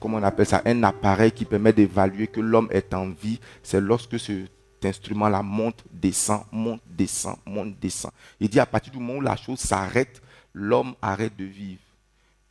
on 0.00 0.22
appelle 0.22 0.46
ça, 0.46 0.62
un 0.64 0.82
appareil 0.82 1.32
qui 1.32 1.44
permet 1.44 1.72
d'évaluer 1.72 2.26
que 2.26 2.40
l'homme 2.40 2.68
est 2.70 2.92
en 2.94 3.10
vie. 3.10 3.40
C'est 3.62 3.80
lorsque 3.80 4.18
cet 4.18 4.50
instrument-là 4.84 5.42
monte, 5.42 5.84
descend, 5.90 6.42
monte, 6.50 6.82
descend, 6.86 7.36
monte, 7.46 7.78
descend. 7.80 8.12
Il 8.40 8.48
dit 8.48 8.60
à 8.60 8.66
partir 8.66 8.92
du 8.92 8.98
moment 8.98 9.18
où 9.18 9.20
la 9.20 9.36
chose 9.36 9.58
s'arrête, 9.58 10.20
l'homme 10.52 10.94
arrête 11.00 11.36
de 11.36 11.44
vivre. 11.44 11.80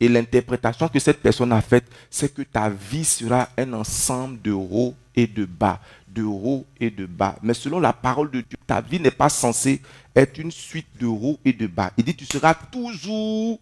Et 0.00 0.08
l'interprétation 0.08 0.88
que 0.88 0.98
cette 0.98 1.20
personne 1.22 1.52
a 1.52 1.60
faite, 1.60 1.84
c'est 2.10 2.34
que 2.34 2.42
ta 2.42 2.68
vie 2.68 3.04
sera 3.04 3.48
un 3.56 3.72
ensemble 3.72 4.42
de 4.42 4.50
hauts 4.50 4.94
et 5.14 5.28
de 5.28 5.44
bas, 5.44 5.80
de 6.12 6.22
haut 6.22 6.66
et 6.80 6.90
de 6.90 7.06
bas. 7.06 7.36
Mais 7.42 7.54
selon 7.54 7.80
la 7.80 7.92
parole 7.92 8.30
de 8.30 8.40
Dieu, 8.40 8.58
ta 8.66 8.80
vie 8.80 9.00
n'est 9.00 9.10
pas 9.10 9.28
censée 9.28 9.80
être 10.14 10.38
une 10.38 10.50
suite 10.50 10.88
de 10.98 11.06
haut 11.06 11.38
et 11.44 11.52
de 11.52 11.66
bas. 11.66 11.92
Il 11.96 12.04
dit, 12.04 12.14
tu 12.14 12.26
seras 12.26 12.54
toujours... 12.54 13.58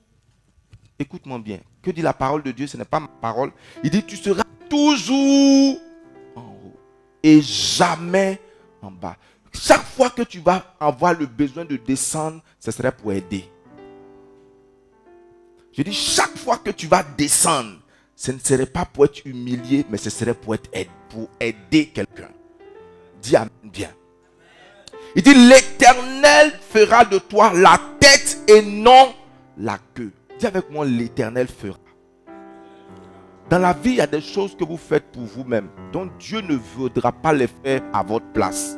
Écoute-moi 0.99 1.39
bien. 1.39 1.61
Que 1.83 1.91
dit 1.91 2.03
la 2.03 2.13
parole 2.13 2.43
de 2.43 2.51
Dieu 2.51 2.67
Ce 2.67 2.77
n'est 2.77 2.85
pas 2.85 3.01
ma 3.01 3.09
parole. 3.09 3.53
Il 3.83 3.91
dit, 3.91 4.05
tu 4.05 4.17
seras 4.17 4.45
toujours 4.69 5.79
en 6.37 6.43
haut 6.43 6.77
et 7.23 7.41
jamais 7.41 8.41
en 8.83 8.91
bas. 8.91 9.17
Chaque 9.53 9.83
fois 9.83 10.11
que 10.11 10.23
tu 10.23 10.41
vas 10.41 10.77
avoir 10.79 11.15
le 11.19 11.27
besoin 11.27 11.65
de 11.65 11.77
descendre, 11.77 12.43
ce 12.59 12.71
serait 12.71 12.93
pour 12.93 13.13
aider. 13.13 13.45
Je 15.73 15.83
dis, 15.83 15.93
chaque 15.93 16.37
fois 16.37 16.59
que 16.59 16.71
tu 16.71 16.87
vas 16.87 17.03
descendre, 17.03 17.79
ce 18.15 18.33
ne 18.33 18.39
serait 18.39 18.67
pas 18.67 18.85
pour 18.85 19.07
être 19.07 19.25
humilié, 19.25 19.87
mais 19.89 19.97
ce 19.97 20.11
serait 20.11 20.35
pour, 20.35 20.55
être 20.55 20.91
pour 21.09 21.29
aider 21.41 21.87
quelqu'un. 21.87 22.29
Dis 23.21 23.37
Amen 23.37 23.51
bien. 23.65 23.91
Il 25.17 25.23
dit, 25.23 25.35
l'Éternel 25.35 26.53
fera 26.61 27.05
de 27.05 27.19
toi 27.19 27.53
la 27.55 27.79
tête 27.99 28.39
et 28.47 28.63
non 28.63 29.13
la 29.57 29.79
queue. 29.95 30.13
Dis 30.39 30.47
avec 30.47 30.71
moi, 30.71 30.85
l'Éternel 30.85 31.49
fera. 31.49 31.79
Dans 33.49 33.59
la 33.59 33.73
vie, 33.73 33.91
il 33.91 33.97
y 33.97 34.01
a 34.01 34.07
des 34.07 34.21
choses 34.21 34.57
que 34.57 34.63
vous 34.63 34.77
faites 34.77 35.11
pour 35.11 35.23
vous-même, 35.23 35.69
dont 35.93 36.09
Dieu 36.21 36.41
ne 36.41 36.55
voudra 36.55 37.11
pas 37.11 37.33
les 37.33 37.49
faire 37.49 37.83
à 37.93 38.05
votre 38.05 38.27
place. 38.27 38.77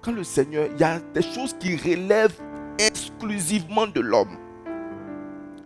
Quand 0.00 0.12
le 0.12 0.22
Seigneur, 0.22 0.68
il 0.72 0.80
y 0.80 0.84
a 0.84 1.00
des 1.00 1.22
choses 1.22 1.56
qui 1.58 1.76
relèvent 1.76 2.40
exclusivement 2.78 3.88
de 3.88 4.00
l'homme. 4.00 4.36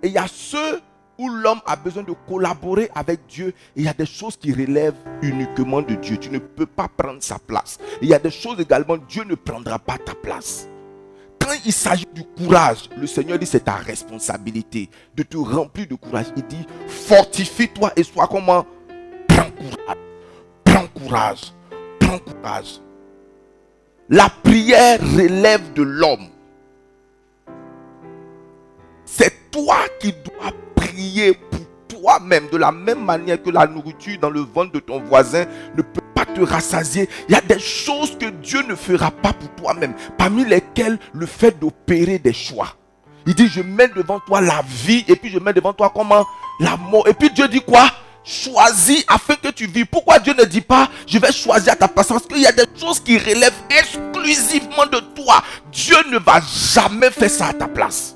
Et 0.03 0.09
il 0.09 0.13
y 0.13 0.19
a 0.19 0.27
ceux 0.27 0.81
où 1.19 1.29
l'homme 1.29 1.61
a 1.67 1.77
besoin 1.77 2.03
de 2.03 2.13
collaborer 2.29 2.91
avec 2.95 3.27
Dieu. 3.27 3.55
Il 3.75 3.85
y 3.85 3.89
a 3.89 3.95
des 3.95 4.07
choses 4.07 4.37
qui 4.37 4.53
relèvent 4.53 4.95
uniquement 5.23 5.83
de 5.83 5.95
Dieu. 5.95 6.17
Tu 6.17 6.31
ne 6.31 6.39
peux 6.39 6.67
pas 6.67 6.89
prendre 6.89 7.23
sa 7.23 7.39
place. 7.39 7.79
Il 8.03 8.09
y 8.09 8.15
a 8.15 8.19
des 8.19 8.31
choses 8.31 8.61
également, 8.61 8.97
Dieu 8.97 9.25
ne 9.25 9.35
prendra 9.35 9.79
pas 9.79 9.99
ta 9.99 10.15
place. 10.15 10.69
Quand 11.41 11.55
il 11.65 11.73
s'agit 11.73 12.07
du 12.13 12.25
courage, 12.25 12.89
le 12.99 13.07
Seigneur 13.07 13.39
dit 13.39 13.47
c'est 13.47 13.65
ta 13.65 13.77
responsabilité 13.77 14.91
de 15.15 15.23
te 15.23 15.37
remplir 15.37 15.87
de 15.87 15.95
courage. 15.95 16.27
Il 16.37 16.45
dit 16.47 16.67
fortifie-toi 16.89 17.93
et 17.97 18.03
sois 18.03 18.27
comment 18.27 18.67
Prends 19.29 19.51
courage. 19.51 19.97
Prends 20.65 20.87
courage. 20.89 21.41
Prends 22.01 22.19
courage. 22.19 22.81
La 24.09 24.29
prière 24.43 25.01
relève 25.01 25.73
de 25.75 25.83
l'homme. 25.83 26.29
C'est 29.05 29.51
toi 29.51 29.79
qui 30.01 30.13
dois 30.13 30.53
pour 31.51 31.61
toi-même 31.89 32.49
de 32.51 32.57
la 32.57 32.73
même 32.73 33.05
manière 33.05 33.43
que 33.43 33.51
la 33.51 33.67
nourriture 33.67 34.19
dans 34.21 34.31
le 34.31 34.41
ventre 34.41 34.73
de 34.73 34.81
ton 34.81 35.01
voisin 35.01 35.45
ne 35.77 35.83
peut 35.83 36.01
pas 36.15 36.25
te 36.25 36.41
rassasier. 36.41 37.09
Il 37.29 37.33
y 37.33 37.39
a 37.39 37.41
des 37.41 37.59
choses 37.59 38.17
que 38.19 38.27
Dieu 38.27 38.63
ne 38.69 38.75
fera 38.75 39.11
pas 39.11 39.33
pour 39.33 39.51
toi-même, 39.55 39.95
parmi 40.17 40.45
lesquelles 40.45 40.99
le 41.13 41.27
fait 41.27 41.59
d'opérer 41.59 42.19
des 42.19 42.33
choix. 42.33 42.69
Il 43.27 43.35
dit, 43.35 43.49
je 43.49 43.61
mets 43.61 43.89
devant 43.89 44.21
toi 44.21 44.41
la 44.41 44.63
vie 44.69 45.05
et 45.09 45.17
puis 45.17 45.31
je 45.31 45.39
mets 45.39 45.53
devant 45.53 45.73
toi 45.73 45.91
comment? 45.95 46.25
La 46.61 46.77
mort. 46.77 47.09
Et 47.09 47.15
puis 47.15 47.31
Dieu 47.31 47.49
dit 47.49 47.61
quoi? 47.61 47.91
Choisis 48.25 49.05
afin 49.09 49.35
que 49.35 49.49
tu 49.49 49.67
vives. 49.67 49.87
Pourquoi 49.87 50.19
Dieu 50.19 50.35
ne 50.37 50.45
dit 50.45 50.61
pas, 50.61 50.89
je 51.07 51.19
vais 51.19 51.33
choisir 51.33 51.73
à 51.73 51.77
ta 51.77 51.89
place 51.89 52.09
Parce 52.09 52.27
qu'il 52.27 52.41
y 52.41 52.47
a 52.47 52.53
des 52.53 52.65
choses 52.77 53.01
qui 53.01 53.19
relèvent 53.19 53.53
exclusivement 53.71 54.87
de 54.87 54.99
toi. 55.15 55.43
Dieu 55.73 55.97
ne 56.11 56.19
va 56.19 56.41
jamais 56.41 57.11
faire 57.11 57.31
ça 57.31 57.47
à 57.49 57.53
ta 57.53 57.69
place. 57.69 58.16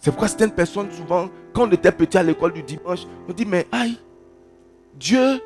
C'est 0.00 0.10
pourquoi 0.10 0.28
certaines 0.28 0.52
personnes, 0.52 0.90
souvent, 0.92 1.28
quand 1.52 1.68
on 1.68 1.72
était 1.72 1.92
petit 1.92 2.16
à 2.16 2.22
l'école 2.22 2.52
du 2.52 2.62
dimanche, 2.62 3.00
on 3.28 3.32
dit, 3.32 3.44
mais 3.44 3.66
aïe, 3.72 3.98
Dieu, 4.94 5.40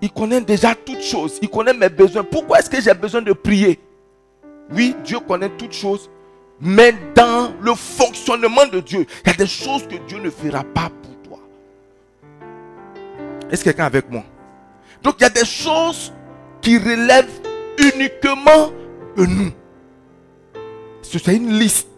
il 0.00 0.10
connaît 0.12 0.40
déjà 0.40 0.74
toutes 0.74 1.02
choses. 1.02 1.38
Il 1.42 1.48
connaît 1.48 1.72
mes 1.72 1.88
besoins. 1.88 2.22
Pourquoi 2.24 2.58
est-ce 2.58 2.70
que 2.70 2.80
j'ai 2.80 2.94
besoin 2.94 3.22
de 3.22 3.32
prier? 3.32 3.80
Oui, 4.70 4.94
Dieu 5.04 5.18
connaît 5.20 5.50
toutes 5.50 5.72
choses. 5.72 6.10
Mais 6.60 6.94
dans 7.14 7.52
le 7.60 7.74
fonctionnement 7.74 8.66
de 8.72 8.80
Dieu, 8.80 9.06
il 9.24 9.28
y 9.28 9.34
a 9.34 9.36
des 9.36 9.46
choses 9.46 9.86
que 9.86 9.96
Dieu 10.06 10.18
ne 10.18 10.30
fera 10.30 10.62
pas 10.62 10.88
pour 11.02 11.22
toi. 11.22 11.40
Est-ce 13.50 13.64
quelqu'un 13.64 13.86
avec 13.86 14.10
moi? 14.10 14.22
Donc 15.02 15.16
il 15.18 15.22
y 15.22 15.26
a 15.26 15.30
des 15.30 15.44
choses 15.44 16.12
qui 16.60 16.78
relèvent 16.78 17.40
uniquement 17.78 18.70
de 19.16 19.26
nous. 19.26 19.50
C'est 21.02 21.26
une 21.28 21.58
liste 21.58 21.88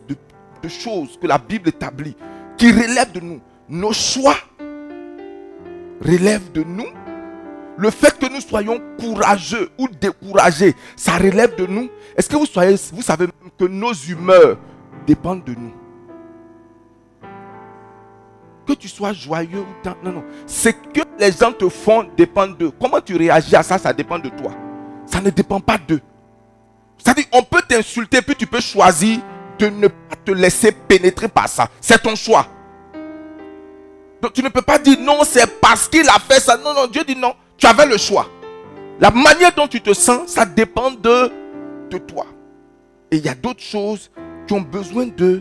de, 0.63 0.69
choses 0.69 1.19
que 1.21 1.27
la 1.27 1.39
Bible 1.39 1.69
établit 1.69 2.17
qui 2.57 2.71
relèvent 2.71 3.13
de 3.13 3.21
nous. 3.21 3.41
Nos 3.69 3.93
choix 3.93 4.37
relèvent 6.01 6.53
de 6.53 6.63
nous. 6.63 6.87
Le 7.79 7.91
fait 7.91 8.19
que 8.19 8.33
nous 8.33 8.41
soyons 8.41 8.81
courageux 8.99 9.71
ou 9.79 9.87
découragés, 9.89 10.75
ça 10.97 11.17
relève 11.19 11.57
de 11.57 11.67
nous. 11.67 11.91
Est-ce 12.17 12.29
que 12.29 12.37
vous, 12.37 12.47
soyez, 12.47 12.77
vous 12.93 13.03
savez 13.03 13.27
que 13.59 13.65
nos 13.65 13.93
humeurs 13.93 14.57
dépendent 15.07 15.45
de 15.45 15.55
nous? 15.55 15.73
Que 18.67 18.73
tu 18.73 18.89
sois 18.89 19.13
joyeux 19.13 19.61
ou 19.61 19.83
tant. 19.83 19.95
Non, 20.03 20.13
non. 20.13 20.25
Ce 20.47 20.71
que 20.71 21.03
les 21.19 21.33
gens 21.33 21.53
te 21.53 21.69
font 21.69 22.09
dépend 22.17 22.49
d'eux. 22.49 22.73
Comment 22.81 23.01
tu 23.01 23.15
réagis 23.15 23.55
à 23.55 23.63
ça, 23.63 23.79
ça 23.79 23.93
dépend 23.93 24.19
de 24.19 24.31
toi. 24.31 24.53
Ça 25.05 25.21
ne 25.21 25.31
dépend 25.31 25.61
pas 25.61 25.79
d'eux. 25.79 26.01
C'est-à-dire, 26.99 27.27
on 27.33 27.43
peut 27.43 27.63
t'insulter, 27.69 28.23
puis 28.23 28.35
tu 28.35 28.47
peux 28.47 28.61
choisir 28.61 29.21
de 29.59 29.69
ne 29.69 29.89
pas 29.89 30.17
te 30.25 30.33
laisser 30.33 30.73
pénétrer 30.73 31.29
par 31.29 31.49
ça. 31.49 31.69
C'est 31.81 32.03
ton 32.03 32.15
choix. 32.15 32.47
Donc 34.23 34.33
tu 34.33 34.43
ne 34.43 34.49
peux 34.49 34.63
pas 34.63 34.79
dire 34.79 34.99
non, 35.01 35.21
c'est 35.25 35.61
parce 35.61 35.89
qu'il 35.89 36.09
a 36.09 36.19
fait 36.19 36.41
ça. 36.41 36.57
Non, 36.57 36.75
non, 36.75 36.87
Dieu 36.87 37.03
dit 37.05 37.17
non. 37.17 37.35
Tu 37.57 37.67
avais 37.67 37.87
le 37.87 37.97
choix. 37.97 38.29
La 39.01 39.11
manière 39.11 39.55
dont 39.55 39.69
tu 39.69 39.81
te 39.81 39.93
sens, 39.93 40.31
ça 40.31 40.47
dépend 40.47 40.91
de, 40.91 41.31
toi. 42.07 42.27
Et 43.11 43.17
il 43.17 43.25
y 43.25 43.29
a 43.29 43.35
d'autres 43.35 43.63
choses 43.63 44.11
qui 44.47 44.55
ont 44.55 44.61
besoin 44.61 45.07
de 45.07 45.41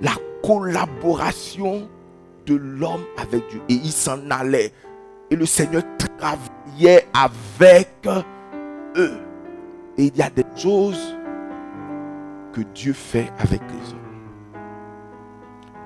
la 0.00 0.12
collaboration 0.42 1.88
de 2.46 2.54
l'homme 2.54 3.04
avec 3.18 3.48
Dieu. 3.48 3.60
Et 3.68 3.74
il 3.74 3.92
s'en 3.92 4.30
allait. 4.30 4.72
Et 5.30 5.36
le 5.36 5.46
Seigneur 5.46 5.82
travaillait 6.18 7.06
avec 7.14 7.88
eux. 8.96 9.12
Et 9.98 10.04
il 10.04 10.16
y 10.16 10.22
a 10.22 10.30
des 10.30 10.44
choses 10.56 11.16
que 12.52 12.60
Dieu 12.60 12.92
fait 12.92 13.30
avec 13.38 13.60
les 13.62 13.92
hommes. 13.92 13.98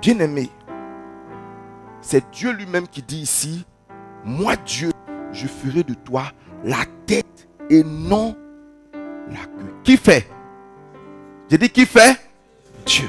Bien-aimé, 0.00 0.50
c'est 2.00 2.30
Dieu 2.30 2.52
lui-même 2.52 2.86
qui 2.88 3.02
dit 3.02 3.20
ici, 3.20 3.64
moi 4.24 4.56
Dieu, 4.56 4.90
je 5.32 5.46
ferai 5.46 5.82
de 5.82 5.94
toi 5.94 6.24
la 6.64 6.84
tête 7.06 7.48
et 7.70 7.82
non 7.82 8.36
la 9.28 9.44
queue. 9.44 9.74
Qui 9.82 9.96
fait? 9.96 10.28
J'ai 11.50 11.58
dit 11.58 11.70
qui 11.70 11.86
fait? 11.86 12.16
Dieu. 12.84 13.08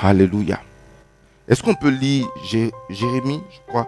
Alléluia. 0.00 0.60
Est-ce 1.48 1.62
qu'on 1.62 1.74
peut 1.74 1.90
lire 1.90 2.26
Jérémie, 2.90 3.42
je 3.50 3.58
crois 3.68 3.86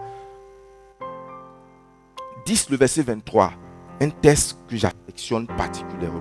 10, 2.46 2.70
le 2.70 2.76
verset 2.78 3.02
23. 3.02 3.52
Un 4.00 4.08
texte 4.08 4.58
que 4.68 4.76
j'affectionne 4.76 5.46
particulièrement. 5.46 6.20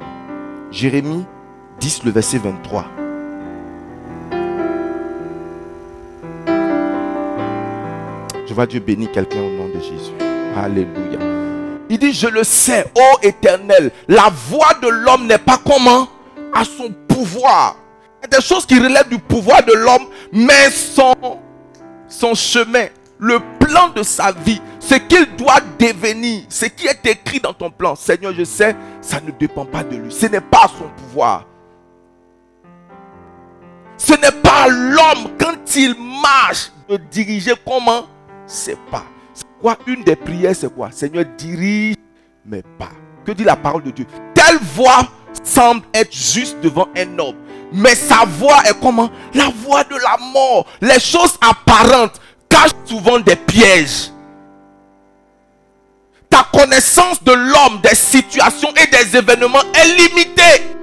Jérémie 0.72 1.26
10, 1.80 2.04
le 2.06 2.12
verset 2.12 2.40
23. 2.40 2.86
Je 8.48 8.54
vois 8.54 8.66
Dieu 8.66 8.80
bénir 8.80 9.12
quelqu'un 9.12 9.42
au 9.42 9.50
nom 9.50 9.68
de 9.68 9.80
Jésus. 9.80 10.14
Alléluia. 10.56 11.20
Il 11.90 12.00
dit, 12.00 12.14
je 12.14 12.28
le 12.28 12.44
sais, 12.44 12.86
ô 12.96 13.18
éternel, 13.22 13.92
la 14.08 14.30
voix 14.50 14.74
de 14.82 14.88
l'homme 14.88 15.28
n'est 15.28 15.38
pas 15.38 15.60
comment? 15.66 16.08
À 16.54 16.64
son 16.64 16.92
pouvoir. 17.08 17.78
Il 18.20 18.32
y 18.34 18.36
a 18.36 18.40
des 18.40 18.46
choses 18.46 18.66
qui 18.66 18.80
relèvent 18.80 19.10
du 19.10 19.20
pouvoir 19.20 19.64
de 19.64 19.74
l'homme, 19.74 20.08
mais 20.32 20.70
son, 20.72 21.14
son 22.08 22.34
chemin, 22.34 22.88
le 23.20 23.40
plan 23.60 23.90
de 23.96 24.04
sa 24.04 24.32
vie, 24.32 24.62
ce 24.80 24.96
qu'il 24.96 25.36
doit 25.36 25.60
devenir, 25.80 26.44
ce 26.50 26.66
qui 26.66 26.88
est 26.88 27.06
écrit 27.06 27.40
dans 27.40 27.54
ton 27.54 27.70
plan. 27.70 27.96
Seigneur, 27.96 28.34
je 28.34 28.44
sais, 28.44 28.76
ça 29.02 29.20
ne 29.22 29.32
dépend 29.32 29.66
pas 29.66 29.84
de 29.84 29.96
lui. 29.98 30.12
Ce 30.12 30.26
n'est 30.26 30.42
pas 30.42 30.68
son 30.68 30.90
pouvoir. 31.04 31.46
Ce 33.98 34.14
n'est 34.14 34.42
pas 34.44 34.68
l'homme 34.68 35.32
quand 35.40 35.76
il 35.76 35.96
marche 36.22 36.72
de 36.88 36.98
diriger 36.98 37.54
comment? 37.66 38.06
C'est 38.46 38.78
pas. 38.92 39.04
C'est 39.34 39.46
quoi? 39.60 39.78
Une 39.88 40.04
des 40.04 40.16
prières, 40.16 40.56
c'est 40.56 40.74
quoi? 40.74 40.92
Seigneur, 40.92 41.26
dirige 41.38 41.96
mes 42.46 42.62
pas. 42.62 42.92
Que 43.26 43.32
dit 43.32 43.44
la 43.44 43.56
parole 43.56 43.84
de 43.84 43.92
Dieu? 43.92 44.06
Telle 44.34 44.60
voix 44.76 45.08
semble 45.44 45.82
être 45.94 46.14
juste 46.14 46.60
devant 46.62 46.88
un 46.96 47.20
homme. 47.20 47.36
Mais 47.74 47.96
sa 47.96 48.24
voix 48.24 48.62
est 48.66 48.80
comment? 48.80 49.10
La 49.34 49.50
voix 49.50 49.84
de 49.84 49.96
la 49.96 50.18
mort. 50.32 50.66
Les 50.80 51.00
choses 51.00 51.38
apparentes 51.42 52.22
cachent 52.48 52.72
souvent 52.86 53.20
des 53.20 53.36
pièges. 53.36 54.12
Ta 56.30 56.48
connaissance 56.54 57.24
de 57.24 57.32
l'homme, 57.34 57.82
des 57.82 57.96
situations 57.96 58.70
et 58.76 58.88
des 58.88 59.18
événements 59.18 59.64
est 59.74 59.88
limitée. 59.98 60.76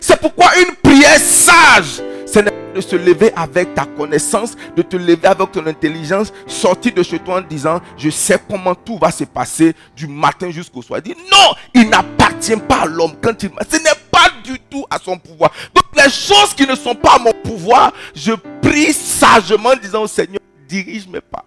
C'est 0.00 0.20
pourquoi 0.20 0.50
une 0.58 0.74
prière 0.76 1.18
sage, 1.18 2.02
De 2.36 2.82
se 2.82 2.94
lever 2.94 3.32
avec 3.34 3.74
ta 3.74 3.86
connaissance, 3.86 4.54
de 4.76 4.82
te 4.82 4.96
lever 4.96 5.26
avec 5.26 5.50
ton 5.50 5.66
intelligence, 5.66 6.30
sortir 6.46 6.92
de 6.92 7.02
chez 7.02 7.18
toi 7.18 7.38
en 7.38 7.40
disant, 7.40 7.80
je 7.96 8.10
sais 8.10 8.38
comment 8.46 8.74
tout 8.74 8.98
va 8.98 9.10
se 9.10 9.24
passer 9.24 9.74
du 9.96 10.06
matin 10.06 10.50
jusqu'au 10.50 10.82
soir. 10.82 11.00
Non, 11.06 11.54
il 11.72 11.88
n'appartient 11.88 12.56
pas 12.68 12.82
à 12.82 12.84
l'homme 12.84 13.14
quand 13.22 13.42
il... 13.42 13.50
Ce 13.66 13.76
n'est 13.76 13.98
pas 14.10 14.28
du 14.44 14.60
tout 14.60 14.84
à 14.90 14.98
son 14.98 15.16
pouvoir. 15.16 15.50
Donc 15.74 15.84
les 15.96 16.10
choses 16.10 16.52
qui 16.54 16.66
ne 16.66 16.74
sont 16.74 16.94
pas 16.94 17.14
à 17.14 17.18
mon 17.18 17.32
pouvoir, 17.32 17.94
je 18.14 18.32
prie 18.60 18.92
sagement 18.92 19.70
en 19.70 19.76
disant 19.76 20.02
au 20.02 20.06
Seigneur, 20.06 20.40
dirige 20.68 21.08
mes 21.08 21.22
pas. 21.22 21.46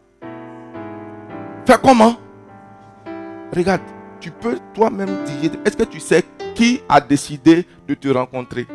Fais 1.67 1.78
comment? 1.84 2.15
Regarde, 3.56 3.82
tu 4.19 4.32
peux 4.32 4.58
toi-même 4.73 5.23
dire, 5.25 5.52
est-ce 5.63 5.78
que 5.78 5.84
tu 5.84 5.99
sais 5.99 6.23
qui 6.56 6.82
a 6.89 6.99
décidé 6.99 7.67
de 7.88 7.93
te 7.93 8.08
rencontrer 8.08 8.65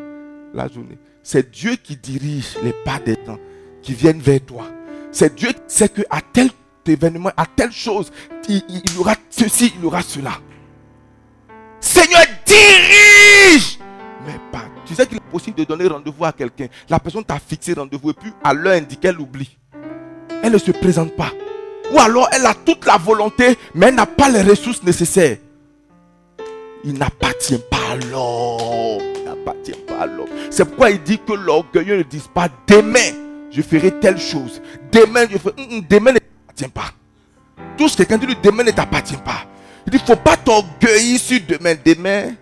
la 0.52 0.68
journée? 0.68 0.98
C'est 1.24 1.50
Dieu 1.50 1.76
qui 1.82 1.96
dirige 1.96 2.58
les 2.62 2.74
pas 2.84 2.98
des 3.04 3.16
temps 3.16 3.38
qui 3.82 3.94
viennent 3.94 4.20
vers 4.20 4.44
toi. 4.44 4.66
C'est 5.10 5.34
Dieu 5.34 5.52
qui 5.52 5.62
sait 5.66 5.88
qu'à 5.88 6.20
tel 6.32 6.50
événement, 6.86 7.30
à 7.34 7.46
telle 7.46 7.72
chose, 7.72 8.12
il, 8.46 8.62
il 8.68 8.94
y 8.94 8.98
aura 8.98 9.14
ceci, 9.30 9.72
il 9.74 9.82
y 9.82 9.86
aura 9.86 10.02
cela. 10.02 10.32
Seigneur, 11.80 12.20
dirige 12.44 13.78
mais 14.26 14.38
pas. 14.52 14.64
Tu 14.84 14.94
sais 14.94 15.06
qu'il 15.06 15.16
est 15.16 15.30
possible 15.30 15.56
de 15.56 15.64
donner 15.64 15.86
rendez-vous 15.86 16.24
à 16.26 16.32
quelqu'un. 16.32 16.66
La 16.90 16.98
personne 16.98 17.24
t'a 17.24 17.38
fixé 17.38 17.72
rendez-vous 17.72 18.10
et 18.10 18.14
puis 18.14 18.32
à 18.42 18.52
l'heure 18.52 18.74
indiquée, 18.74 19.08
elle 19.08 19.20
oublie. 19.20 19.56
Elle 20.42 20.52
ne 20.52 20.58
se 20.58 20.72
présente 20.72 21.16
pas. 21.16 21.32
Ou 21.90 21.98
alors 21.98 22.28
elle 22.32 22.44
a 22.44 22.54
toute 22.54 22.84
la 22.84 22.98
volonté, 22.98 23.56
mais 23.74 23.86
elle 23.86 23.94
n'a 23.94 24.06
pas 24.06 24.28
les 24.28 24.42
ressources 24.42 24.82
nécessaires. 24.82 25.38
Il 26.84 26.98
n'appartient 26.98 27.60
pas 27.70 27.92
à 27.92 27.96
l'homme. 27.96 29.03
L'homme. 30.06 30.28
C'est 30.50 30.64
pourquoi 30.64 30.90
il 30.90 31.02
dit 31.02 31.18
que 31.18 31.32
l'orgueilleux 31.32 31.98
ne 31.98 32.02
dit 32.02 32.22
pas 32.32 32.48
demain, 32.66 32.98
je 33.50 33.62
ferai 33.62 33.92
telle 34.00 34.18
chose. 34.18 34.60
Demain, 34.92 35.26
je 35.30 35.38
ferai. 35.38 35.54
Hum, 35.58 35.78
hum, 35.78 35.84
demain 35.88 36.12
ne 36.12 36.18
t'appartient 36.18 36.68
pas. 36.68 36.90
Tout 37.76 37.88
ce 37.88 37.96
que 37.96 38.02
quelqu'un 38.02 38.26
dit 38.26 38.36
demain 38.42 38.64
ne 38.64 38.70
t'appartient 38.70 39.16
pas. 39.16 39.46
Il 39.86 39.92
dit, 39.92 39.98
faut 39.98 40.16
pas 40.16 40.36
t'orgueillir 40.36 41.18
sur 41.18 41.40
demain. 41.46 41.74
Demain, 41.84 42.34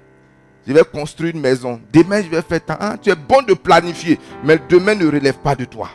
je 0.67 0.73
vais 0.73 0.85
construire 0.85 1.35
une 1.35 1.41
maison. 1.41 1.81
Demain, 1.93 2.23
je 2.23 2.29
vais 2.29 2.43
faire 2.43 2.65
tant. 2.65 2.77
Hein, 2.81 2.97
tu 3.01 3.11
es 3.11 3.17
bon 3.17 3.43
de 3.43 3.55
planifier, 3.55 4.19
mais 4.45 4.59
demain 4.69 4.95
ne 4.95 5.07
relève 5.07 5.39
pas 5.39 5.55
de 5.55 5.65
toi. 5.65 5.91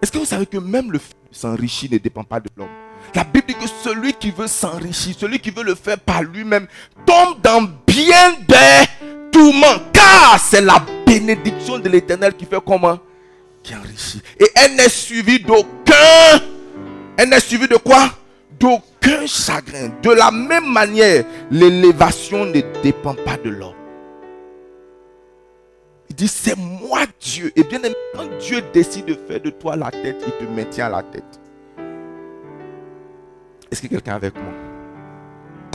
Est-ce 0.00 0.12
que 0.12 0.18
vous 0.18 0.24
savez 0.24 0.46
que 0.46 0.58
même 0.58 0.92
le 0.92 0.98
fait 0.98 1.14
de 1.30 1.34
s'enrichir 1.36 1.90
ne 1.92 1.98
dépend 1.98 2.24
pas 2.24 2.40
de 2.40 2.48
l'homme? 2.56 2.68
La 3.14 3.24
Bible 3.24 3.46
dit 3.48 3.54
que 3.54 3.68
celui 3.82 4.12
qui 4.12 4.30
veut 4.30 4.46
s'enrichir, 4.46 5.14
celui 5.18 5.38
qui 5.38 5.50
veut 5.50 5.62
le 5.62 5.74
faire 5.74 5.98
par 5.98 6.22
lui-même, 6.22 6.66
tombe 7.06 7.40
dans 7.42 7.62
bien 7.86 8.32
des 8.48 8.86
tourments. 9.30 9.78
Car 9.92 10.38
c'est 10.38 10.60
la 10.60 10.84
bénédiction 11.06 11.78
de 11.78 11.88
l'éternel 11.88 12.34
qui 12.34 12.44
fait 12.44 12.60
comment? 12.64 12.98
Qui 13.62 13.74
enrichit. 13.74 14.20
Et 14.38 14.46
elle 14.56 14.74
n'est 14.76 14.88
suivie 14.88 15.38
d'aucun. 15.38 16.40
Elle 17.16 17.28
n'est 17.28 17.40
suivie 17.40 17.68
de 17.68 17.76
quoi? 17.76 18.10
D'aucun 18.58 19.26
chagrin. 19.26 19.90
De 20.02 20.10
la 20.10 20.30
même 20.30 20.70
manière, 20.72 21.24
l'élévation 21.50 22.44
ne 22.46 22.60
dépend 22.82 23.14
pas 23.14 23.36
de 23.36 23.50
l'homme. 23.50 23.74
Il 26.10 26.16
dit, 26.16 26.28
c'est 26.28 26.56
moi 26.56 27.00
Dieu. 27.20 27.52
Et 27.56 27.62
bien 27.64 27.80
quand 28.14 28.28
Dieu 28.40 28.62
décide 28.72 29.06
de 29.06 29.14
faire 29.14 29.40
de 29.40 29.50
toi 29.50 29.76
la 29.76 29.90
tête, 29.90 30.22
il 30.26 30.32
te 30.32 30.50
maintient 30.50 30.88
la 30.88 31.02
tête. 31.02 31.40
Est-ce 33.74 33.82
que 33.82 33.88
quelqu'un 33.88 34.12
est 34.12 34.14
avec 34.14 34.36
moi? 34.36 34.52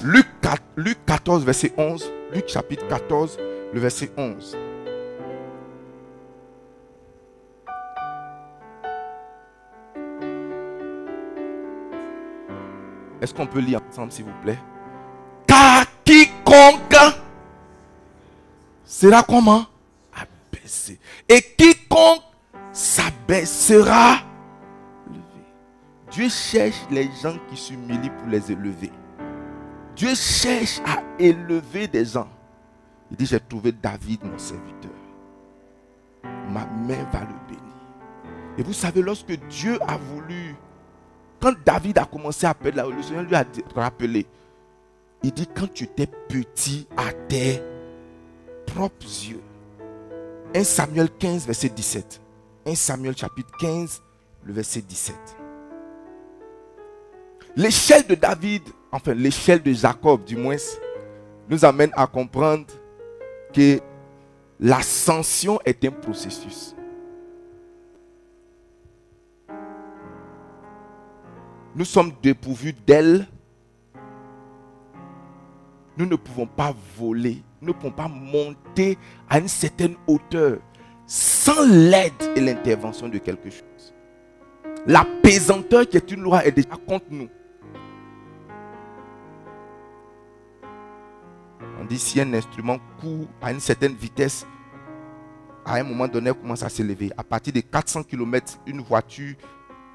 Luc, 0.05 0.25
4, 0.41 0.63
Luc 0.77 1.05
14, 1.05 1.43
verset 1.43 1.73
11. 1.75 2.09
Luc 2.33 2.47
chapitre 2.47 2.87
14, 2.87 3.37
le 3.73 3.79
verset 3.81 4.09
11. 4.15 4.57
Est-ce 13.21 13.33
qu'on 13.33 13.47
peut 13.47 13.59
lire 13.59 13.81
ensemble, 13.89 14.13
s'il 14.13 14.23
vous 14.23 14.31
plaît? 14.43 14.59
Car 15.45 15.83
quiconque 16.05 16.95
sera 18.85 19.23
comment? 19.23 19.65
Abaissé. 20.15 21.01
Et 21.27 21.41
quiconque 21.41 22.23
s'abaissera. 22.71 24.28
Dieu 26.19 26.27
cherche 26.27 26.85
les 26.91 27.09
gens 27.23 27.37
qui 27.49 27.55
s'humilient 27.55 28.09
pour 28.09 28.27
les 28.27 28.51
élever. 28.51 28.91
Dieu 29.95 30.13
cherche 30.15 30.81
à 30.85 31.01
élever 31.17 31.87
des 31.87 32.03
gens. 32.03 32.27
Il 33.09 33.15
dit, 33.15 33.25
j'ai 33.25 33.39
trouvé 33.39 33.71
David, 33.71 34.25
mon 34.25 34.37
serviteur. 34.37 34.91
Ma 36.23 36.65
main 36.65 37.05
va 37.13 37.21
le 37.21 37.47
bénir. 37.47 37.73
Et 38.57 38.63
vous 38.63 38.73
savez, 38.73 39.01
lorsque 39.01 39.31
Dieu 39.47 39.79
a 39.87 39.95
voulu 39.95 40.57
quand 41.39 41.53
David 41.65 41.99
a 41.99 42.03
commencé 42.03 42.45
à 42.45 42.53
perdre, 42.53 42.91
le 42.91 43.01
Seigneur 43.01 43.23
lui 43.23 43.35
a 43.35 43.45
rappelé. 43.73 44.27
Il 45.23 45.31
dit, 45.31 45.47
quand 45.47 45.71
tu 45.73 45.85
étais 45.85 46.07
petit 46.27 46.85
à 46.97 47.13
tes 47.29 47.63
propres 48.65 49.05
yeux. 49.05 49.41
1 50.53 50.65
Samuel 50.65 51.09
15, 51.17 51.45
verset 51.45 51.69
17. 51.69 52.21
1 52.65 52.75
Samuel 52.75 53.15
chapitre 53.15 53.55
15, 53.57 54.01
le 54.43 54.51
verset 54.51 54.81
17. 54.81 55.38
L'échelle 57.55 58.05
de 58.07 58.15
David, 58.15 58.63
enfin 58.91 59.13
l'échelle 59.13 59.61
de 59.61 59.73
Jacob 59.73 60.23
du 60.23 60.35
moins, 60.35 60.57
nous 61.49 61.65
amène 61.65 61.91
à 61.95 62.07
comprendre 62.07 62.65
que 63.53 63.79
l'ascension 64.59 65.59
est 65.65 65.83
un 65.85 65.91
processus. 65.91 66.75
nous 71.79 71.85
sommes 71.85 72.11
dépourvus 72.21 72.73
d'elle, 72.85 73.25
nous 75.97 76.05
ne 76.05 76.15
pouvons 76.17 76.45
pas 76.45 76.73
voler, 76.97 77.41
nous 77.61 77.69
ne 77.69 77.73
pouvons 77.73 77.93
pas 77.93 78.09
monter 78.09 78.97
à 79.29 79.39
une 79.39 79.47
certaine 79.47 79.95
hauteur 80.07 80.59
sans 81.05 81.65
l'aide 81.67 82.11
et 82.35 82.41
l'intervention 82.41 83.07
de 83.07 83.17
quelque 83.17 83.49
chose. 83.49 83.93
La 84.85 85.05
pesanteur 85.23 85.87
qui 85.87 85.95
est 85.95 86.11
une 86.11 86.21
loi 86.21 86.45
est 86.45 86.51
déjà 86.51 86.75
contre 86.85 87.05
nous. 87.09 87.29
Si 91.97 92.21
un 92.21 92.33
instrument 92.33 92.77
court 93.01 93.27
à 93.41 93.51
une 93.51 93.59
certaine 93.59 93.95
vitesse, 93.95 94.45
à 95.65 95.75
un 95.75 95.83
moment 95.83 96.07
donné, 96.07 96.31
commence 96.33 96.63
à 96.63 96.69
s'élever. 96.69 97.11
À 97.17 97.23
partir 97.23 97.53
de 97.53 97.59
400 97.61 98.03
km, 98.03 98.57
une 98.65 98.81
voiture 98.81 99.35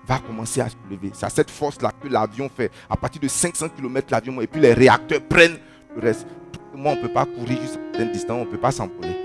va 0.07 0.18
commencer 0.18 0.61
à 0.61 0.68
se 0.68 0.74
lever. 0.90 1.11
C'est 1.14 1.30
cette 1.30 1.50
force-là 1.50 1.92
que 2.00 2.09
l'avion 2.09 2.50
fait. 2.54 2.70
À 2.88 2.96
partir 2.96 3.20
de 3.20 3.28
500 3.28 3.68
km, 3.70 4.09
l'avion, 4.11 4.40
et 4.40 4.46
puis 4.46 4.61
les 4.61 4.72
réacteurs 4.72 5.22
prennent 5.22 5.59
le 5.96 6.02
reste. 6.02 6.26
Moi, 6.74 6.92
on 6.92 6.96
ne 6.96 7.02
peut 7.02 7.12
pas 7.12 7.24
courir 7.24 7.61
jusqu'à 7.61 8.02
une 8.02 8.12
distance, 8.12 8.42
on 8.42 8.44
ne 8.44 8.50
peut 8.50 8.59
pas 8.59 8.72
s'envoler. 8.72 9.16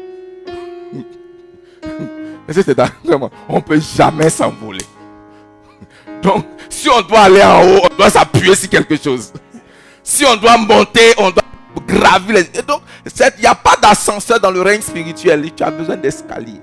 on 3.49 3.55
ne 3.55 3.61
peut 3.61 3.79
jamais 3.79 4.29
s'envoler. 4.29 4.85
Donc, 6.21 6.45
si 6.69 6.89
on 6.89 7.01
doit 7.01 7.21
aller 7.21 7.43
en 7.43 7.63
haut, 7.63 7.81
on 7.91 7.95
doit 7.95 8.09
s'appuyer 8.09 8.55
sur 8.55 8.69
quelque 8.69 8.95
chose. 8.95 9.33
Si 10.03 10.25
on 10.25 10.35
doit 10.35 10.57
monter, 10.57 11.13
on 11.17 11.31
doit 11.31 11.43
gravir 11.85 12.35
les... 12.35 12.61
donc, 12.63 12.81
il 13.05 13.41
n'y 13.41 13.45
a 13.47 13.55
pas 13.55 13.75
d'ascenseur 13.81 14.39
dans 14.39 14.51
le 14.51 14.61
règne 14.61 14.81
spirituel. 14.81 15.53
Tu 15.53 15.63
as 15.63 15.71
besoin 15.71 15.97
d'escalier. 15.97 16.61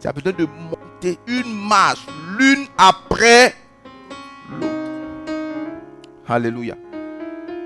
Tu 0.00 0.08
as 0.08 0.12
besoin 0.12 0.32
de 0.32 0.46
monter 0.46 1.18
une 1.26 1.68
marche, 1.68 2.06
l'une 2.38 2.66
après 2.76 3.54
l'autre. 4.60 4.72
Alléluia. 6.28 6.76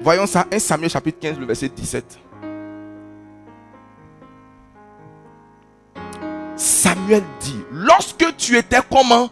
Voyons 0.02 0.26
ça, 0.26 0.46
1 0.52 0.58
Samuel 0.58 0.90
chapitre 0.90 1.18
15, 1.20 1.38
le 1.38 1.46
verset 1.46 1.68
17. 1.68 2.18
Samuel 6.56 7.22
dit, 7.40 7.60
lorsque 7.70 8.36
tu 8.36 8.56
étais 8.56 8.80
comment? 8.90 9.30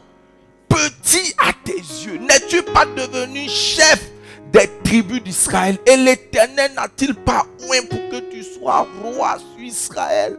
Petit 0.68 1.34
à 1.38 1.52
tes 1.52 1.76
yeux, 1.76 2.18
n'es-tu 2.18 2.62
pas 2.62 2.86
devenu 2.86 3.48
chef 3.48 4.13
des 4.54 4.70
tribus 4.84 5.22
d'Israël 5.22 5.78
Et 5.86 5.96
l'Éternel 5.96 6.72
n'a-t-il 6.74 7.14
pas 7.14 7.44
oint 7.68 7.86
pour 7.90 7.98
que 8.08 8.30
tu 8.30 8.42
sois 8.42 8.86
roi 9.02 9.36
sur 9.38 9.60
Israël? 9.60 10.38